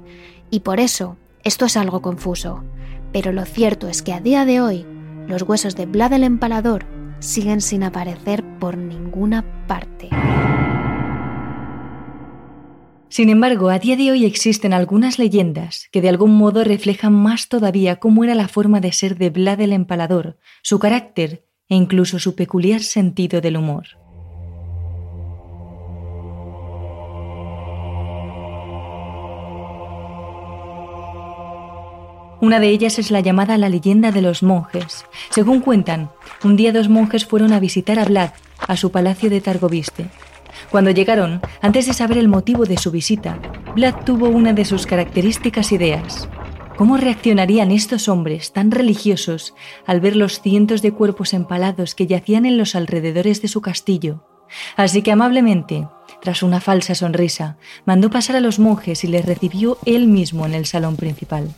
y 0.51 0.59
por 0.59 0.81
eso 0.81 1.17
esto 1.45 1.65
es 1.65 1.77
algo 1.77 2.01
confuso. 2.01 2.65
Pero 3.13 3.31
lo 3.31 3.45
cierto 3.45 3.87
es 3.87 4.01
que 4.01 4.11
a 4.11 4.19
día 4.19 4.43
de 4.43 4.59
hoy, 4.59 4.85
los 5.25 5.43
huesos 5.43 5.77
de 5.77 5.85
Vlad 5.85 6.11
el 6.11 6.25
Empalador 6.25 6.85
siguen 7.19 7.61
sin 7.61 7.83
aparecer 7.83 8.43
por 8.59 8.77
ninguna 8.77 9.45
parte. 9.67 10.09
Sin 13.07 13.29
embargo, 13.29 13.69
a 13.69 13.79
día 13.79 13.95
de 13.95 14.11
hoy 14.11 14.25
existen 14.25 14.73
algunas 14.73 15.17
leyendas 15.17 15.87
que 15.93 16.01
de 16.01 16.09
algún 16.09 16.35
modo 16.35 16.65
reflejan 16.65 17.13
más 17.13 17.47
todavía 17.47 17.95
cómo 17.95 18.25
era 18.25 18.35
la 18.35 18.49
forma 18.49 18.81
de 18.81 18.91
ser 18.91 19.17
de 19.17 19.29
Vlad 19.29 19.61
el 19.61 19.71
Empalador, 19.71 20.37
su 20.61 20.77
carácter 20.77 21.45
e 21.69 21.75
incluso 21.75 22.19
su 22.19 22.35
peculiar 22.35 22.81
sentido 22.81 23.39
del 23.39 23.55
humor. 23.55 23.99
Una 32.41 32.61
de 32.61 32.69
ellas 32.69 32.99
es 32.99 33.11
la 33.11 33.19
llamada 33.19 33.57
la 33.57 33.67
leyenda 33.67 34.11
de 34.11 34.21
los 34.21 34.43
monjes. 34.43 35.05
Según 35.29 35.59
cuentan, 35.59 36.09
un 36.43 36.55
día 36.55 36.71
dos 36.71 36.87
monjes 36.87 37.25
fueron 37.25 37.51
a 37.51 37.59
visitar 37.59 37.99
a 37.99 38.05
Vlad 38.05 38.31
a 38.65 38.77
su 38.77 38.91
palacio 38.91 39.29
de 39.29 39.41
Targoviste. 39.41 40.07
Cuando 40.71 40.91
llegaron, 40.91 41.41
antes 41.61 41.85
de 41.85 41.93
saber 41.93 42.17
el 42.17 42.29
motivo 42.29 42.65
de 42.65 42.77
su 42.77 42.91
visita, 42.91 43.39
Vlad 43.75 44.05
tuvo 44.05 44.29
una 44.29 44.53
de 44.53 44.63
sus 44.63 44.85
características 44.85 45.73
ideas. 45.73 46.29
¿Cómo 46.77 46.95
reaccionarían 46.95 47.71
estos 47.71 48.07
hombres 48.07 48.53
tan 48.53 48.71
religiosos 48.71 49.53
al 49.85 49.99
ver 49.99 50.15
los 50.15 50.39
cientos 50.39 50.81
de 50.81 50.93
cuerpos 50.93 51.33
empalados 51.33 51.93
que 51.93 52.07
yacían 52.07 52.45
en 52.45 52.57
los 52.57 52.73
alrededores 52.73 53.41
de 53.41 53.49
su 53.49 53.59
castillo? 53.59 54.23
Así 54.77 55.01
que 55.01 55.11
amablemente 55.11 55.89
tras 56.21 56.43
una 56.43 56.59
falsa 56.59 56.95
sonrisa, 56.95 57.57
mandó 57.85 58.09
pasar 58.09 58.35
a 58.35 58.39
los 58.39 58.59
monjes 58.59 59.03
y 59.03 59.07
les 59.07 59.25
recibió 59.25 59.77
él 59.85 60.07
mismo 60.07 60.45
en 60.45 60.53
el 60.53 60.65
salón 60.65 60.95
principal. 60.95 61.49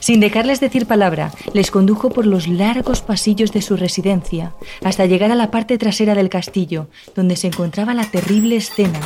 Sin 0.00 0.20
dejarles 0.20 0.60
decir 0.60 0.86
palabra, 0.86 1.32
les 1.52 1.70
condujo 1.70 2.10
por 2.10 2.26
los 2.26 2.48
largos 2.48 3.02
pasillos 3.02 3.52
de 3.52 3.62
su 3.62 3.76
residencia 3.76 4.52
hasta 4.84 5.06
llegar 5.06 5.30
a 5.30 5.36
la 5.36 5.50
parte 5.50 5.78
trasera 5.78 6.14
del 6.14 6.28
castillo, 6.28 6.88
donde 7.14 7.36
se 7.36 7.48
encontraba 7.48 7.94
la 7.94 8.04
terrible 8.04 8.56
escena, 8.56 9.00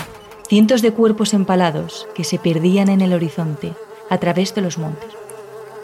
cientos 0.49 0.83
de 0.83 0.93
cuerpos 0.93 1.35
empalados 1.35 2.07
que 2.15 2.25
se 2.25 2.39
perdían 2.39 2.89
en 2.89 3.01
el 3.01 3.13
horizonte 3.13 3.73
a 4.11 4.19
través 4.19 4.55
de 4.55 4.63
los 4.63 4.79
montes. 4.79 5.11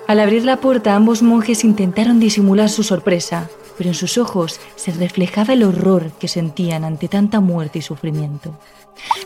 Al 0.06 0.20
abrir 0.20 0.44
la 0.44 0.56
puerta 0.56 0.94
ambos 0.94 1.22
monjes 1.22 1.64
intentaron 1.64 2.18
disimular 2.18 2.70
su 2.70 2.82
sorpresa, 2.82 3.50
pero 3.78 3.90
en 3.90 3.94
sus 3.94 4.18
ojos 4.18 4.60
se 4.76 4.92
reflejaba 4.92 5.54
el 5.54 5.62
horror 5.62 6.10
que 6.18 6.28
sentían 6.28 6.84
ante 6.84 7.08
tanta 7.08 7.40
muerte 7.40 7.78
y 7.78 7.82
sufrimiento. 7.82 8.58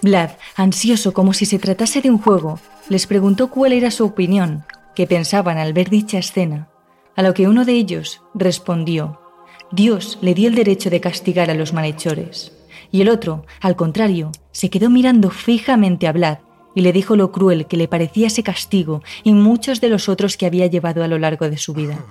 Vlad, 0.03 0.33
ansioso 0.55 1.13
como 1.13 1.33
si 1.33 1.47
se 1.47 1.59
tratase 1.59 2.03
de 2.03 2.11
un 2.11 2.19
juego, 2.19 2.61
les 2.91 3.07
preguntó 3.07 3.49
cuál 3.49 3.73
era 3.73 3.91
su 3.91 4.05
opinión, 4.05 4.65
qué 4.95 5.07
pensaban 5.07 5.57
al 5.57 5.73
ver 5.73 5.89
dicha 5.89 6.19
escena, 6.19 6.69
a 7.17 7.23
lo 7.23 7.35
que 7.35 7.49
uno 7.49 7.65
de 7.65 7.73
ellos 7.73 8.21
respondió, 8.35 9.19
Dios 9.73 10.19
le 10.21 10.35
dio 10.35 10.49
el 10.49 10.55
derecho 10.55 10.91
de 10.91 11.01
castigar 11.01 11.51
a 11.51 11.55
los 11.55 11.73
malhechores. 11.73 12.53
Y 12.91 13.01
el 13.01 13.09
otro, 13.09 13.47
al 13.63 13.75
contrario, 13.75 14.31
se 14.51 14.69
quedó 14.69 14.91
mirando 14.91 15.31
fijamente 15.31 16.07
a 16.07 16.13
Vlad 16.13 16.39
y 16.75 16.83
le 16.83 16.93
dijo 16.93 17.17
lo 17.17 17.33
cruel 17.33 17.67
que 17.67 17.77
le 17.77 17.89
parecía 17.89 18.29
ese 18.29 18.43
castigo 18.43 19.03
y 19.25 19.33
muchos 19.33 19.81
de 19.81 19.89
los 19.89 20.09
otros 20.09 20.37
que 20.37 20.47
había 20.47 20.67
llevado 20.67 21.03
a 21.03 21.09
lo 21.09 21.19
largo 21.19 21.49
de 21.49 21.59
su 21.59 21.75
vida. 21.75 22.05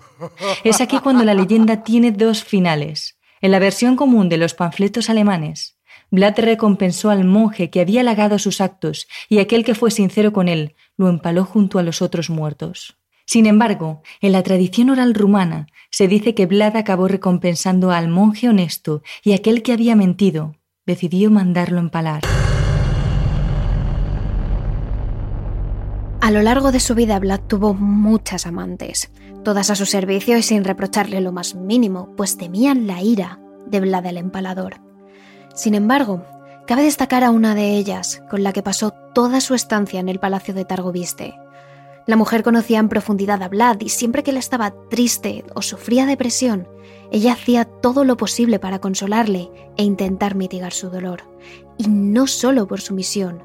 Es 0.64 0.82
aquí 0.82 1.00
cuando 1.00 1.24
la 1.24 1.34
leyenda 1.34 1.84
tiene 1.84 2.12
dos 2.12 2.44
finales. 2.44 3.18
En 3.42 3.52
la 3.52 3.60
versión 3.60 3.96
común 3.96 4.30
de 4.30 4.38
los 4.38 4.54
panfletos 4.54 5.10
alemanes, 5.10 5.78
Vlad 6.12 6.38
recompensó 6.38 7.10
al 7.10 7.24
monje 7.24 7.70
que 7.70 7.80
había 7.80 8.02
halagado 8.02 8.38
sus 8.38 8.62
actos 8.62 9.08
y 9.30 9.40
aquel 9.40 9.64
que 9.64 9.76
fue 9.76 9.92
sincero 9.92 10.34
con 10.34 10.48
él 10.48 10.76
lo 10.98 11.08
empaló 11.08 11.46
junto 11.46 11.80
a 11.80 11.84
los 11.84 12.02
otros 12.02 12.30
muertos. 12.30 12.98
Sin 13.26 13.46
embargo, 13.46 14.02
en 14.20 14.34
la 14.34 14.44
tradición 14.44 14.90
oral 14.90 15.14
rumana 15.14 15.68
se 15.90 16.10
dice 16.10 16.36
que 16.36 16.48
Vlad 16.48 16.76
acabó 16.76 17.08
recompensando 17.08 17.92
al 17.92 18.10
monje 18.10 18.50
honesto 18.50 19.04
y 19.24 19.32
aquel 19.32 19.64
que 19.64 19.72
había 19.72 19.96
mentido 19.96 20.56
decidió 20.86 21.32
mandarlo 21.32 21.80
empalar. 21.80 22.22
A 26.22 26.30
lo 26.30 26.44
largo 26.44 26.72
de 26.72 26.80
su 26.80 26.94
vida, 26.94 27.18
Vlad 27.18 27.42
tuvo 27.48 27.74
muchas 27.74 28.46
amantes, 28.46 29.12
todas 29.44 29.72
a 29.72 29.76
su 29.76 29.88
servicio 29.88 30.38
y 30.38 30.44
sin 30.44 30.64
reprocharle 30.64 31.20
lo 31.20 31.32
más 31.32 31.56
mínimo, 31.56 32.14
pues 32.16 32.38
temían 32.38 32.86
la 32.86 33.02
ira 33.02 33.40
de 33.66 33.80
Vlad 33.80 34.06
el 34.06 34.18
empalador. 34.18 34.76
Sin 35.56 35.74
embargo, 35.74 36.24
cabe 36.68 36.84
destacar 36.84 37.24
a 37.24 37.32
una 37.32 37.56
de 37.56 37.76
ellas, 37.76 38.22
con 38.30 38.44
la 38.44 38.54
que 38.54 38.62
pasó 38.62 38.92
toda 39.16 39.42
su 39.42 39.56
estancia 39.56 40.00
en 40.00 40.10
el 40.10 40.20
palacio 40.20 40.54
de 40.54 40.64
Targoviste. 40.64 41.34
La 42.06 42.18
mujer 42.18 42.44
conocía 42.44 42.78
en 42.78 42.90
profundidad 42.90 43.42
a 43.42 43.50
Vlad 43.50 43.78
y 43.80 43.90
siempre 43.90 44.22
que 44.22 44.30
él 44.30 44.38
estaba 44.38 44.76
triste 44.92 45.44
o 45.56 45.64
sufría 45.64 46.06
depresión, 46.06 46.68
ella 47.12 47.34
hacía 47.34 47.66
todo 47.66 48.04
lo 48.04 48.16
posible 48.16 48.60
para 48.60 48.78
consolarle 48.78 49.50
e 49.76 49.84
intentar 49.84 50.36
mitigar 50.36 50.72
su 50.72 50.92
dolor. 50.92 51.24
Y 51.80 51.88
no 51.88 52.28
solo 52.28 52.68
por 52.68 52.80
su 52.80 52.94
misión, 52.94 53.44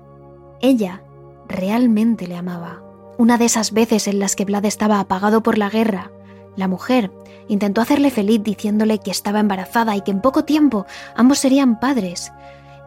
ella 0.61 1.03
realmente 1.49 2.27
le 2.27 2.37
amaba. 2.37 2.83
Una 3.19 3.39
de 3.39 3.47
esas 3.47 3.73
veces 3.73 4.09
en 4.09 4.19
las 4.19 4.37
que 4.37 4.45
Vlad 4.45 4.65
estaba 4.65 5.01
apagado 5.01 5.43
por 5.43 5.59
la 5.59 5.71
guerra, 5.71 6.11
la 6.57 6.69
mujer 6.69 7.13
intentó 7.49 7.81
hacerle 7.81 8.11
feliz 8.11 8.43
diciéndole 8.43 8.99
que 8.99 9.11
estaba 9.11 9.41
embarazada 9.41 9.95
y 9.97 10.01
que 10.01 10.11
en 10.11 10.21
poco 10.21 10.45
tiempo 10.45 10.87
ambos 11.15 11.39
serían 11.39 11.79
padres. 11.79 12.33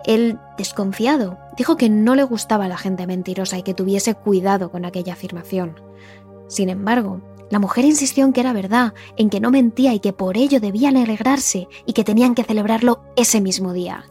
Él, 0.05 0.39
desconfiado, 0.57 1.37
dijo 1.57 1.77
que 1.77 1.89
no 1.89 2.15
le 2.15 2.23
gustaba 2.23 2.67
la 2.67 2.77
gente 2.77 3.05
mentirosa 3.05 3.57
y 3.57 3.63
que 3.63 3.73
tuviese 3.73 4.15
cuidado 4.15 4.71
con 4.71 4.85
aquella 4.85 5.13
afirmación. 5.13 5.79
Sin 6.47 6.69
embargo, 6.69 7.21
la 7.49 7.59
mujer 7.59 7.85
insistió 7.85 8.25
en 8.25 8.33
que 8.33 8.41
era 8.41 8.53
verdad, 8.53 8.93
en 9.17 9.29
que 9.29 9.39
no 9.39 9.51
mentía 9.51 9.93
y 9.93 9.99
que 9.99 10.13
por 10.13 10.37
ello 10.37 10.59
debían 10.59 10.97
alegrarse 10.97 11.67
y 11.85 11.93
que 11.93 12.03
tenían 12.03 12.35
que 12.35 12.43
celebrarlo 12.43 13.01
ese 13.15 13.41
mismo 13.41 13.73
día. 13.73 14.05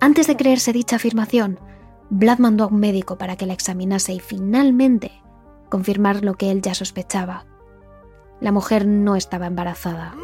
Antes 0.00 0.26
de 0.26 0.36
creerse 0.36 0.72
dicha 0.72 0.96
afirmación, 0.96 1.60
Vlad 2.14 2.40
mandó 2.40 2.64
a 2.64 2.66
un 2.66 2.78
médico 2.78 3.16
para 3.16 3.36
que 3.36 3.46
la 3.46 3.54
examinase 3.54 4.12
y 4.12 4.20
finalmente 4.20 5.12
confirmar 5.70 6.22
lo 6.22 6.34
que 6.34 6.50
él 6.50 6.60
ya 6.60 6.74
sospechaba, 6.74 7.46
la 8.38 8.52
mujer 8.52 8.84
no 8.86 9.16
estaba 9.16 9.46
embarazada. 9.46 10.14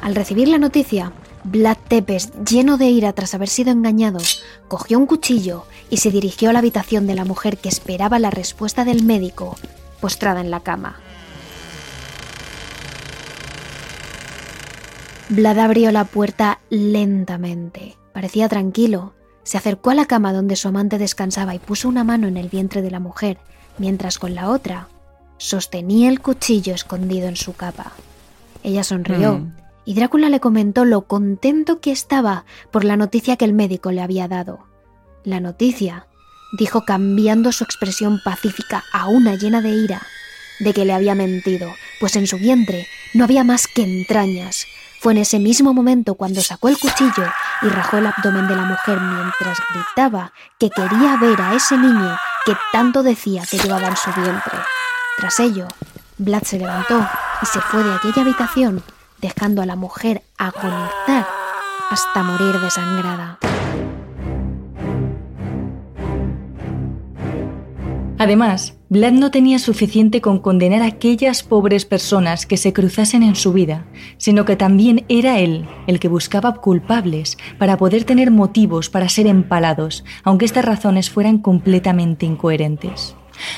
Al 0.00 0.14
recibir 0.14 0.46
la 0.46 0.58
noticia, 0.58 1.10
Vlad 1.42 1.78
Tepes, 1.88 2.30
lleno 2.44 2.78
de 2.78 2.90
ira 2.90 3.12
tras 3.12 3.34
haber 3.34 3.48
sido 3.48 3.72
engañado, 3.72 4.20
cogió 4.68 4.96
un 4.96 5.06
cuchillo 5.06 5.64
y 5.90 5.96
se 5.96 6.12
dirigió 6.12 6.50
a 6.50 6.52
la 6.52 6.60
habitación 6.60 7.08
de 7.08 7.16
la 7.16 7.24
mujer 7.24 7.58
que 7.58 7.68
esperaba 7.68 8.20
la 8.20 8.30
respuesta 8.30 8.84
del 8.84 9.02
médico, 9.02 9.56
postrada 10.00 10.40
en 10.40 10.52
la 10.52 10.60
cama. 10.60 11.00
Vlad 15.30 15.58
abrió 15.58 15.92
la 15.92 16.04
puerta 16.04 16.60
lentamente. 16.70 17.96
Parecía 18.14 18.48
tranquilo. 18.48 19.14
Se 19.42 19.58
acercó 19.58 19.90
a 19.90 19.94
la 19.94 20.06
cama 20.06 20.32
donde 20.32 20.56
su 20.56 20.68
amante 20.68 20.98
descansaba 20.98 21.54
y 21.54 21.58
puso 21.58 21.88
una 21.88 22.02
mano 22.02 22.28
en 22.28 22.36
el 22.36 22.48
vientre 22.48 22.80
de 22.80 22.90
la 22.90 22.98
mujer, 22.98 23.38
mientras 23.78 24.18
con 24.18 24.34
la 24.34 24.48
otra 24.48 24.88
sostenía 25.36 26.08
el 26.08 26.20
cuchillo 26.20 26.74
escondido 26.74 27.28
en 27.28 27.36
su 27.36 27.54
capa. 27.54 27.92
Ella 28.62 28.84
sonrió 28.84 29.38
mm. 29.38 29.56
y 29.84 29.94
Drácula 29.94 30.28
le 30.30 30.40
comentó 30.40 30.84
lo 30.84 31.02
contento 31.02 31.80
que 31.80 31.92
estaba 31.92 32.44
por 32.70 32.84
la 32.84 32.96
noticia 32.96 33.36
que 33.36 33.44
el 33.44 33.52
médico 33.52 33.92
le 33.92 34.00
había 34.00 34.28
dado. 34.28 34.60
La 35.24 35.40
noticia, 35.40 36.06
dijo 36.58 36.84
cambiando 36.84 37.52
su 37.52 37.64
expresión 37.64 38.20
pacífica 38.24 38.84
a 38.92 39.08
una 39.08 39.36
llena 39.36 39.60
de 39.60 39.70
ira, 39.70 40.02
de 40.60 40.72
que 40.72 40.84
le 40.84 40.92
había 40.92 41.14
mentido, 41.14 41.70
pues 42.00 42.16
en 42.16 42.26
su 42.26 42.38
vientre 42.38 42.86
no 43.14 43.24
había 43.24 43.44
más 43.44 43.66
que 43.66 43.82
entrañas. 43.82 44.66
Fue 45.00 45.12
en 45.12 45.18
ese 45.18 45.38
mismo 45.38 45.72
momento 45.72 46.14
cuando 46.14 46.40
sacó 46.40 46.68
el 46.68 46.78
cuchillo 46.78 47.24
y 47.62 47.68
rajó 47.68 47.98
el 47.98 48.06
abdomen 48.06 48.48
de 48.48 48.56
la 48.56 48.62
mujer 48.62 49.00
mientras 49.00 49.58
gritaba 49.72 50.32
que 50.58 50.70
quería 50.70 51.16
ver 51.20 51.40
a 51.40 51.54
ese 51.54 51.76
niño 51.76 52.16
que 52.44 52.56
tanto 52.72 53.02
decía 53.02 53.44
que 53.48 53.58
llevaba 53.58 53.88
en 53.88 53.96
su 53.96 54.10
vientre. 54.12 54.58
Tras 55.18 55.38
ello, 55.40 55.68
Vlad 56.18 56.42
se 56.42 56.58
levantó 56.58 57.06
y 57.42 57.46
se 57.46 57.60
fue 57.60 57.84
de 57.84 57.94
aquella 57.94 58.22
habitación, 58.22 58.82
dejando 59.18 59.62
a 59.62 59.66
la 59.66 59.76
mujer 59.76 60.22
agonizar 60.36 61.26
hasta 61.90 62.22
morir 62.22 62.58
desangrada. 62.60 63.38
Además, 68.18 68.74
Vlad 68.88 69.12
no 69.12 69.30
tenía 69.30 69.60
suficiente 69.60 70.20
con 70.20 70.40
condenar 70.40 70.82
a 70.82 70.86
aquellas 70.86 71.44
pobres 71.44 71.84
personas 71.84 72.46
que 72.46 72.56
se 72.56 72.72
cruzasen 72.72 73.22
en 73.22 73.36
su 73.36 73.52
vida, 73.52 73.86
sino 74.16 74.44
que 74.44 74.56
también 74.56 75.04
era 75.08 75.38
él 75.38 75.66
el 75.86 76.00
que 76.00 76.08
buscaba 76.08 76.54
culpables 76.54 77.38
para 77.58 77.76
poder 77.76 78.02
tener 78.02 78.32
motivos 78.32 78.90
para 78.90 79.08
ser 79.08 79.28
empalados, 79.28 80.04
aunque 80.24 80.46
estas 80.46 80.64
razones 80.64 81.10
fueran 81.10 81.38
completamente 81.38 82.26
incoherentes. 82.26 83.14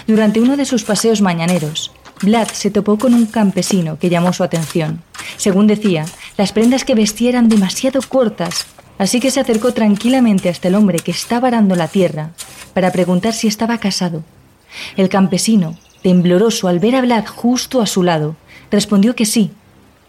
Durante 0.06 0.40
uno 0.40 0.58
de 0.58 0.66
sus 0.66 0.84
paseos 0.84 1.22
mañaneros, 1.22 1.92
Vlad 2.20 2.48
se 2.48 2.70
topó 2.70 2.98
con 2.98 3.14
un 3.14 3.24
campesino 3.24 3.98
que 3.98 4.10
llamó 4.10 4.34
su 4.34 4.44
atención. 4.44 5.02
Según 5.38 5.68
decía, 5.68 6.04
las 6.36 6.52
prendas 6.52 6.84
que 6.84 6.94
vestía 6.94 7.30
eran 7.30 7.48
demasiado 7.48 8.00
cortas, 8.06 8.66
así 8.98 9.20
que 9.20 9.30
se 9.30 9.40
acercó 9.40 9.72
tranquilamente 9.72 10.50
hasta 10.50 10.68
el 10.68 10.74
hombre 10.74 10.98
que 10.98 11.12
estaba 11.12 11.48
arando 11.48 11.76
la 11.76 11.88
tierra 11.88 12.32
para 12.74 12.92
preguntar 12.92 13.32
si 13.32 13.48
estaba 13.48 13.78
casado. 13.78 14.22
El 14.96 15.08
campesino, 15.08 15.76
tembloroso 16.02 16.68
al 16.68 16.78
ver 16.78 16.96
a 16.96 17.00
Vlad 17.00 17.26
justo 17.26 17.80
a 17.80 17.86
su 17.86 18.02
lado, 18.02 18.36
respondió 18.70 19.14
que 19.14 19.26
sí, 19.26 19.50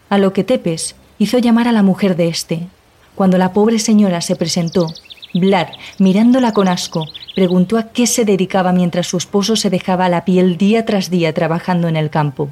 a 0.09 0.17
lo 0.17 0.33
que 0.33 0.43
Tepes 0.43 0.95
hizo 1.19 1.37
llamar 1.37 1.67
a 1.67 1.71
la 1.71 1.83
mujer 1.83 2.15
de 2.15 2.27
éste. 2.27 2.67
Cuando 3.15 3.37
la 3.37 3.53
pobre 3.53 3.79
señora 3.79 4.21
se 4.21 4.35
presentó, 4.35 4.87
Vlad, 5.33 5.67
mirándola 5.97 6.53
con 6.53 6.67
asco, 6.67 7.05
preguntó 7.35 7.77
a 7.77 7.89
qué 7.89 8.07
se 8.07 8.25
dedicaba 8.25 8.73
mientras 8.73 9.07
su 9.07 9.17
esposo 9.17 9.55
se 9.55 9.69
dejaba 9.69 10.09
la 10.09 10.25
piel 10.25 10.57
día 10.57 10.85
tras 10.85 11.09
día 11.09 11.33
trabajando 11.33 11.87
en 11.87 11.95
el 11.95 12.09
campo. 12.09 12.49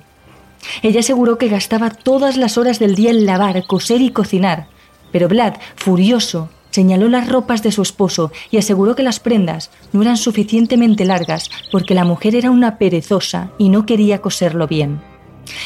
Ella 0.82 1.02
aseguró 1.02 1.38
que 1.38 1.50
gastaba 1.50 1.90
todas 1.90 2.38
las 2.38 2.58
horas 2.58 2.80
del 2.80 2.96
día 2.96 3.12
en 3.12 3.26
lavar, 3.26 3.66
coser 3.66 4.02
y 4.02 4.12
cocinar, 4.12 4.68
pero 5.12 5.28
Vlad, 5.28 5.56
furioso, 5.76 6.50
señaló 6.72 7.10
las 7.10 7.30
ropas 7.30 7.64
de 7.64 7.72
su 7.72 7.82
esposo 7.82 8.32
y 8.52 8.58
aseguró 8.58 8.96
que 8.96 9.04
las 9.04 9.20
prendas 9.20 9.72
no 9.92 10.02
eran 10.02 10.18
suficientemente 10.18 11.06
largas 11.06 11.50
porque 11.72 11.94
la 11.94 12.06
mujer 12.06 12.36
era 12.36 12.52
una 12.52 12.78
perezosa 12.78 13.52
y 13.58 13.70
no 13.70 13.86
quería 13.86 14.22
coserlo 14.22 14.68
bien. 14.68 15.02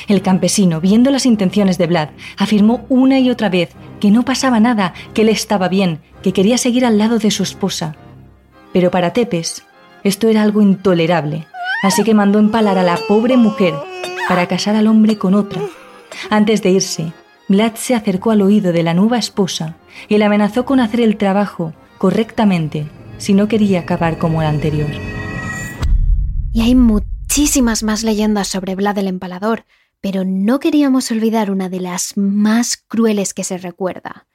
El 0.07 0.21
campesino, 0.21 0.79
viendo 0.79 1.11
las 1.11 1.25
intenciones 1.25 1.77
de 1.77 1.87
Vlad, 1.87 2.09
afirmó 2.37 2.85
una 2.89 3.19
y 3.19 3.29
otra 3.29 3.49
vez 3.49 3.69
que 3.99 4.11
no 4.11 4.23
pasaba 4.23 4.59
nada, 4.59 4.93
que 5.13 5.23
él 5.23 5.29
estaba 5.29 5.67
bien, 5.67 5.99
que 6.21 6.33
quería 6.33 6.57
seguir 6.57 6.85
al 6.85 6.97
lado 6.97 7.19
de 7.19 7.31
su 7.31 7.43
esposa. 7.43 7.95
Pero 8.71 8.91
para 8.91 9.13
Tepes 9.13 9.63
esto 10.03 10.27
era 10.27 10.41
algo 10.41 10.61
intolerable, 10.61 11.47
así 11.81 12.03
que 12.03 12.13
mandó 12.13 12.39
empalar 12.39 12.77
a 12.77 12.83
la 12.83 12.97
pobre 13.07 13.37
mujer 13.37 13.73
para 14.27 14.47
casar 14.47 14.75
al 14.75 14.87
hombre 14.87 15.17
con 15.17 15.33
otra. 15.33 15.61
Antes 16.29 16.61
de 16.61 16.71
irse, 16.71 17.13
Vlad 17.53 17.75
se 17.75 17.93
acercó 17.93 18.31
al 18.31 18.41
oído 18.41 18.73
de 18.73 18.81
la 18.81 18.95
nueva 18.95 19.19
esposa 19.19 19.77
y 20.09 20.17
le 20.17 20.25
amenazó 20.25 20.65
con 20.65 20.79
hacer 20.79 21.01
el 21.01 21.17
trabajo 21.17 21.71
correctamente 21.99 22.87
si 23.19 23.35
no 23.35 23.47
quería 23.47 23.81
acabar 23.81 24.17
como 24.17 24.41
el 24.41 24.47
anterior. 24.47 24.89
Y 26.51 26.61
hay 26.61 26.73
muchísimas 26.73 27.83
más 27.83 28.01
leyendas 28.01 28.47
sobre 28.47 28.73
Vlad 28.73 28.97
el 28.97 29.07
Empalador, 29.07 29.65
pero 30.01 30.23
no 30.25 30.59
queríamos 30.59 31.11
olvidar 31.11 31.51
una 31.51 31.69
de 31.69 31.79
las 31.79 32.17
más 32.17 32.75
crueles 32.87 33.35
que 33.35 33.43
se 33.43 33.59
recuerda, 33.59 34.25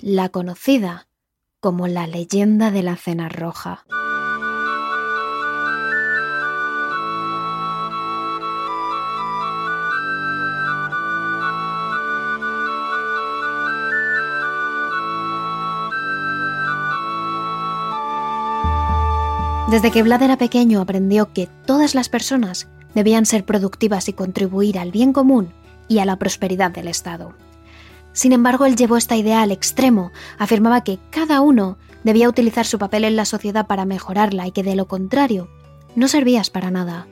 la 0.00 0.30
conocida 0.30 1.06
como 1.60 1.86
la 1.86 2.08
leyenda 2.08 2.72
de 2.72 2.82
la 2.82 2.96
cena 2.96 3.28
roja. 3.28 3.84
Desde 19.70 19.90
que 19.90 20.02
Vlad 20.02 20.22
era 20.22 20.36
pequeño 20.36 20.80
aprendió 20.80 21.32
que 21.32 21.48
todas 21.66 21.94
las 21.94 22.10
personas 22.10 22.68
debían 22.94 23.24
ser 23.24 23.44
productivas 23.44 24.08
y 24.08 24.12
contribuir 24.12 24.78
al 24.78 24.92
bien 24.92 25.12
común 25.12 25.52
y 25.88 26.00
a 26.00 26.04
la 26.04 26.16
prosperidad 26.16 26.70
del 26.70 26.86
Estado. 26.86 27.32
Sin 28.12 28.32
embargo, 28.32 28.66
él 28.66 28.76
llevó 28.76 28.98
esta 28.98 29.16
idea 29.16 29.42
al 29.42 29.50
extremo, 29.50 30.12
afirmaba 30.38 30.84
que 30.84 30.98
cada 31.10 31.40
uno 31.40 31.78
debía 32.04 32.28
utilizar 32.28 32.66
su 32.66 32.78
papel 32.78 33.04
en 33.04 33.16
la 33.16 33.24
sociedad 33.24 33.66
para 33.66 33.86
mejorarla 33.86 34.46
y 34.46 34.52
que 34.52 34.62
de 34.62 34.76
lo 34.76 34.86
contrario, 34.86 35.48
no 35.96 36.08
servías 36.08 36.50
para 36.50 36.70
nada. 36.70 37.06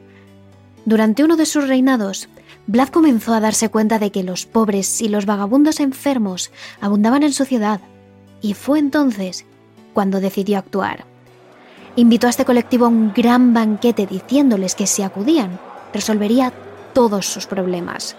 Durante 0.85 1.25
uno 1.25 1.37
de 1.37 1.47
sus 1.47 1.67
reinados, 1.67 2.29
Vlad 2.67 2.89
comenzó 2.89 3.33
a 3.33 3.41
darse 3.41 3.71
cuenta 3.71 3.99
de 3.99 4.13
que 4.13 4.23
los 4.23 4.45
pobres 4.45 5.01
y 5.01 5.09
los 5.09 5.25
vagabundos 5.25 5.81
enfermos 5.81 6.53
abundaban 6.81 7.23
en 7.23 7.33
sociedad, 7.33 7.81
y 8.43 8.55
fue 8.55 8.79
entonces 8.79 9.47
cuando 9.95 10.21
decidió 10.21 10.59
actuar. 10.59 11.12
Invitó 11.95 12.27
a 12.27 12.31
este 12.31 12.47
colectivo 12.47 12.87
a 12.87 12.89
un 12.89 13.13
gran 13.13 13.53
banquete 13.53 14.07
diciéndoles 14.07 14.75
que 14.75 14.87
si 14.87 15.03
acudían, 15.03 15.59
resolvería 15.93 16.53
todos 16.95 17.27
sus 17.27 17.47
problemas. 17.47 18.17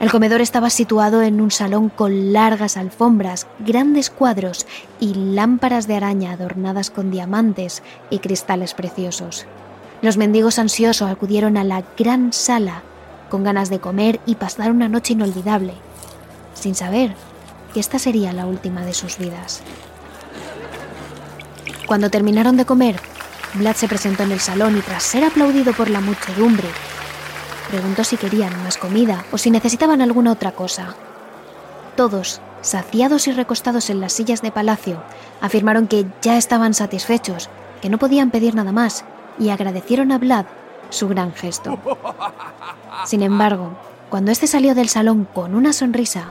El 0.00 0.10
comedor 0.10 0.40
estaba 0.40 0.70
situado 0.70 1.22
en 1.22 1.40
un 1.40 1.50
salón 1.50 1.90
con 1.90 2.32
largas 2.32 2.76
alfombras, 2.76 3.46
grandes 3.60 4.10
cuadros 4.10 4.66
y 4.98 5.14
lámparas 5.14 5.86
de 5.86 5.96
araña 5.96 6.32
adornadas 6.32 6.90
con 6.90 7.10
diamantes 7.10 7.82
y 8.10 8.18
cristales 8.18 8.74
preciosos. 8.74 9.46
Los 10.02 10.16
mendigos 10.16 10.58
ansiosos 10.58 11.10
acudieron 11.10 11.56
a 11.56 11.64
la 11.64 11.84
gran 11.96 12.32
sala 12.32 12.82
con 13.28 13.44
ganas 13.44 13.70
de 13.70 13.80
comer 13.80 14.20
y 14.26 14.36
pasar 14.36 14.70
una 14.70 14.88
noche 14.88 15.12
inolvidable, 15.12 15.74
sin 16.54 16.74
saber 16.74 17.14
que 17.74 17.80
esta 17.80 17.98
sería 17.98 18.32
la 18.32 18.46
última 18.46 18.84
de 18.84 18.94
sus 18.94 19.18
vidas. 19.18 19.62
Cuando 21.88 22.08
terminaron 22.08 22.56
de 22.56 22.66
comer, 22.66 23.00
Vlad 23.54 23.74
se 23.74 23.88
presentó 23.88 24.22
en 24.22 24.30
el 24.30 24.40
salón 24.40 24.78
y 24.78 24.80
tras 24.80 25.02
ser 25.02 25.24
aplaudido 25.24 25.72
por 25.72 25.90
la 25.90 26.00
muchedumbre, 26.00 26.68
Preguntó 27.68 28.02
si 28.02 28.16
querían 28.16 28.62
más 28.62 28.78
comida 28.78 29.26
o 29.30 29.36
si 29.36 29.50
necesitaban 29.50 30.00
alguna 30.00 30.32
otra 30.32 30.52
cosa. 30.52 30.94
Todos, 31.96 32.40
saciados 32.62 33.28
y 33.28 33.32
recostados 33.32 33.90
en 33.90 34.00
las 34.00 34.14
sillas 34.14 34.40
de 34.40 34.50
palacio, 34.50 35.02
afirmaron 35.42 35.86
que 35.86 36.06
ya 36.22 36.38
estaban 36.38 36.72
satisfechos, 36.72 37.50
que 37.82 37.90
no 37.90 37.98
podían 37.98 38.30
pedir 38.30 38.54
nada 38.54 38.72
más, 38.72 39.04
y 39.38 39.50
agradecieron 39.50 40.12
a 40.12 40.18
Vlad 40.18 40.46
su 40.88 41.08
gran 41.08 41.34
gesto. 41.34 41.78
Sin 43.04 43.22
embargo, 43.22 43.76
cuando 44.08 44.30
éste 44.30 44.46
salió 44.46 44.74
del 44.74 44.88
salón 44.88 45.26
con 45.32 45.54
una 45.54 45.72
sonrisa, 45.72 46.30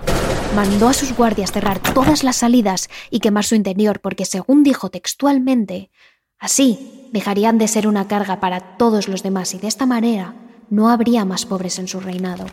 mandó 0.56 0.88
a 0.88 0.94
sus 0.94 1.13
guardias 1.13 1.52
cerrar 1.52 1.80
todas 1.80 2.24
las 2.24 2.38
salidas 2.38 2.90
y 3.12 3.20
quemar 3.20 3.44
su 3.44 3.56
interior 3.56 4.00
porque, 4.00 4.26
según 4.26 4.63
dijo 4.63 4.90
textualmente, 4.90 5.92
así 6.40 7.10
dejarían 7.13 7.58
de 7.58 7.68
ser 7.68 7.88
una 7.88 8.08
carga 8.08 8.40
para 8.40 8.78
todos 8.78 9.08
los 9.08 9.24
demás 9.24 9.54
y 9.54 9.60
de 9.60 9.68
esta 9.68 9.86
manera 9.86 10.36
no 10.70 10.90
habría 10.90 11.26
más 11.26 11.46
pobres 11.46 11.80
en 11.80 11.88
su 11.88 12.00
reinado. 12.00 12.46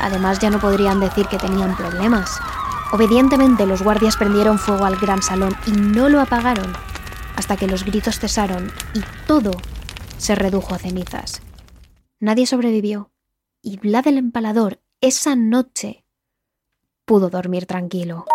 Además 0.00 0.38
ya 0.38 0.50
no 0.50 0.60
podrían 0.60 1.00
decir 1.00 1.26
que 1.26 1.38
tenían 1.38 1.76
problemas. 1.76 2.38
Obedientemente 2.92 3.66
los 3.66 3.82
guardias 3.82 4.16
prendieron 4.16 4.58
fuego 4.58 4.84
al 4.84 4.96
gran 4.96 5.22
salón 5.22 5.54
y 5.66 5.72
no 5.72 6.08
lo 6.08 6.20
apagaron 6.20 6.72
hasta 7.36 7.56
que 7.56 7.66
los 7.66 7.84
gritos 7.84 8.18
cesaron 8.18 8.70
y 8.94 9.00
todo 9.26 9.52
se 10.18 10.34
redujo 10.34 10.74
a 10.74 10.78
cenizas. 10.78 11.42
Nadie 12.20 12.46
sobrevivió 12.46 13.11
y 13.62 13.76
Vlad 13.78 14.08
el 14.08 14.18
empalador 14.18 14.80
esa 15.00 15.36
noche 15.36 16.04
pudo 17.04 17.30
dormir 17.30 17.66
tranquilo. 17.66 18.26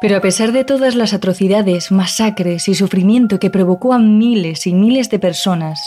Pero 0.00 0.16
a 0.16 0.20
pesar 0.20 0.52
de 0.52 0.64
todas 0.64 0.94
las 0.94 1.14
atrocidades, 1.14 1.90
masacres 1.90 2.68
y 2.68 2.74
sufrimiento 2.74 3.38
que 3.38 3.50
provocó 3.50 3.94
a 3.94 3.98
miles 3.98 4.66
y 4.66 4.74
miles 4.74 5.08
de 5.08 5.18
personas, 5.18 5.80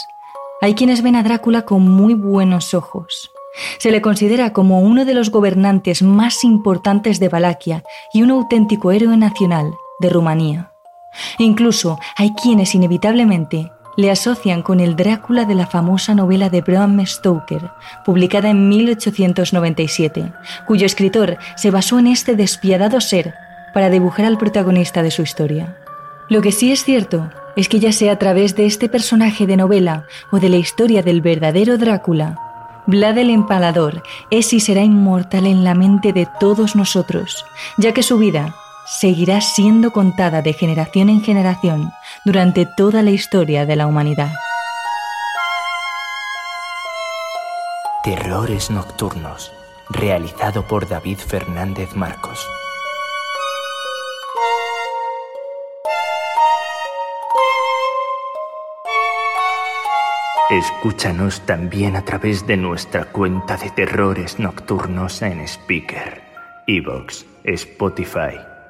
hay 0.60 0.74
quienes 0.74 1.02
ven 1.02 1.14
a 1.14 1.22
Drácula 1.22 1.62
con 1.62 1.88
muy 1.88 2.14
buenos 2.14 2.74
ojos. 2.74 3.30
Se 3.78 3.90
le 3.90 4.02
considera 4.02 4.52
como 4.52 4.80
uno 4.80 5.04
de 5.04 5.14
los 5.14 5.30
gobernantes 5.30 6.02
más 6.02 6.44
importantes 6.44 7.20
de 7.20 7.28
Valaquia 7.28 7.82
y 8.12 8.22
un 8.22 8.30
auténtico 8.30 8.90
héroe 8.92 9.16
nacional 9.16 9.72
de 10.00 10.10
Rumanía. 10.10 10.72
Incluso 11.38 11.98
hay 12.16 12.30
quienes 12.34 12.74
inevitablemente 12.74 13.72
le 13.96 14.10
asocian 14.10 14.62
con 14.62 14.80
el 14.80 14.96
Drácula 14.96 15.44
de 15.44 15.54
la 15.54 15.66
famosa 15.66 16.14
novela 16.14 16.48
de 16.48 16.62
Bram 16.62 17.04
Stoker, 17.04 17.70
publicada 18.04 18.50
en 18.50 18.68
1897, 18.68 20.32
cuyo 20.66 20.86
escritor 20.86 21.38
se 21.56 21.70
basó 21.70 21.98
en 21.98 22.06
este 22.06 22.36
despiadado 22.36 23.00
ser 23.00 23.34
para 23.74 23.90
dibujar 23.90 24.26
al 24.26 24.38
protagonista 24.38 25.02
de 25.02 25.10
su 25.10 25.22
historia. 25.22 25.76
Lo 26.28 26.40
que 26.40 26.52
sí 26.52 26.72
es 26.72 26.84
cierto 26.84 27.30
es 27.56 27.68
que 27.68 27.80
ya 27.80 27.92
sea 27.92 28.12
a 28.12 28.18
través 28.18 28.56
de 28.56 28.66
este 28.66 28.88
personaje 28.88 29.46
de 29.46 29.56
novela 29.56 30.04
o 30.30 30.38
de 30.38 30.48
la 30.48 30.56
historia 30.56 31.02
del 31.02 31.20
verdadero 31.20 31.76
Drácula, 31.76 32.38
Vlad 32.86 33.18
el 33.18 33.30
Empalador 33.30 34.02
es 34.30 34.52
y 34.52 34.60
será 34.60 34.82
inmortal 34.82 35.46
en 35.46 35.64
la 35.64 35.74
mente 35.74 36.12
de 36.12 36.26
todos 36.40 36.74
nosotros, 36.74 37.44
ya 37.76 37.92
que 37.92 38.02
su 38.02 38.18
vida 38.18 38.54
seguirá 38.90 39.40
siendo 39.40 39.92
contada 39.92 40.42
de 40.42 40.52
generación 40.52 41.08
en 41.10 41.22
generación 41.22 41.92
durante 42.24 42.66
toda 42.66 43.02
la 43.02 43.12
historia 43.12 43.64
de 43.64 43.76
la 43.76 43.86
humanidad. 43.86 44.32
Terrores 48.02 48.70
Nocturnos, 48.70 49.52
realizado 49.90 50.66
por 50.66 50.88
David 50.88 51.18
Fernández 51.18 51.94
Marcos. 51.94 52.44
Escúchanos 60.50 61.42
también 61.42 61.94
a 61.94 62.04
través 62.04 62.44
de 62.44 62.56
nuestra 62.56 63.04
cuenta 63.04 63.56
de 63.56 63.70
terrores 63.70 64.40
nocturnos 64.40 65.22
en 65.22 65.46
Speaker, 65.46 66.22
Evox, 66.66 67.24
Spotify, 67.44 68.49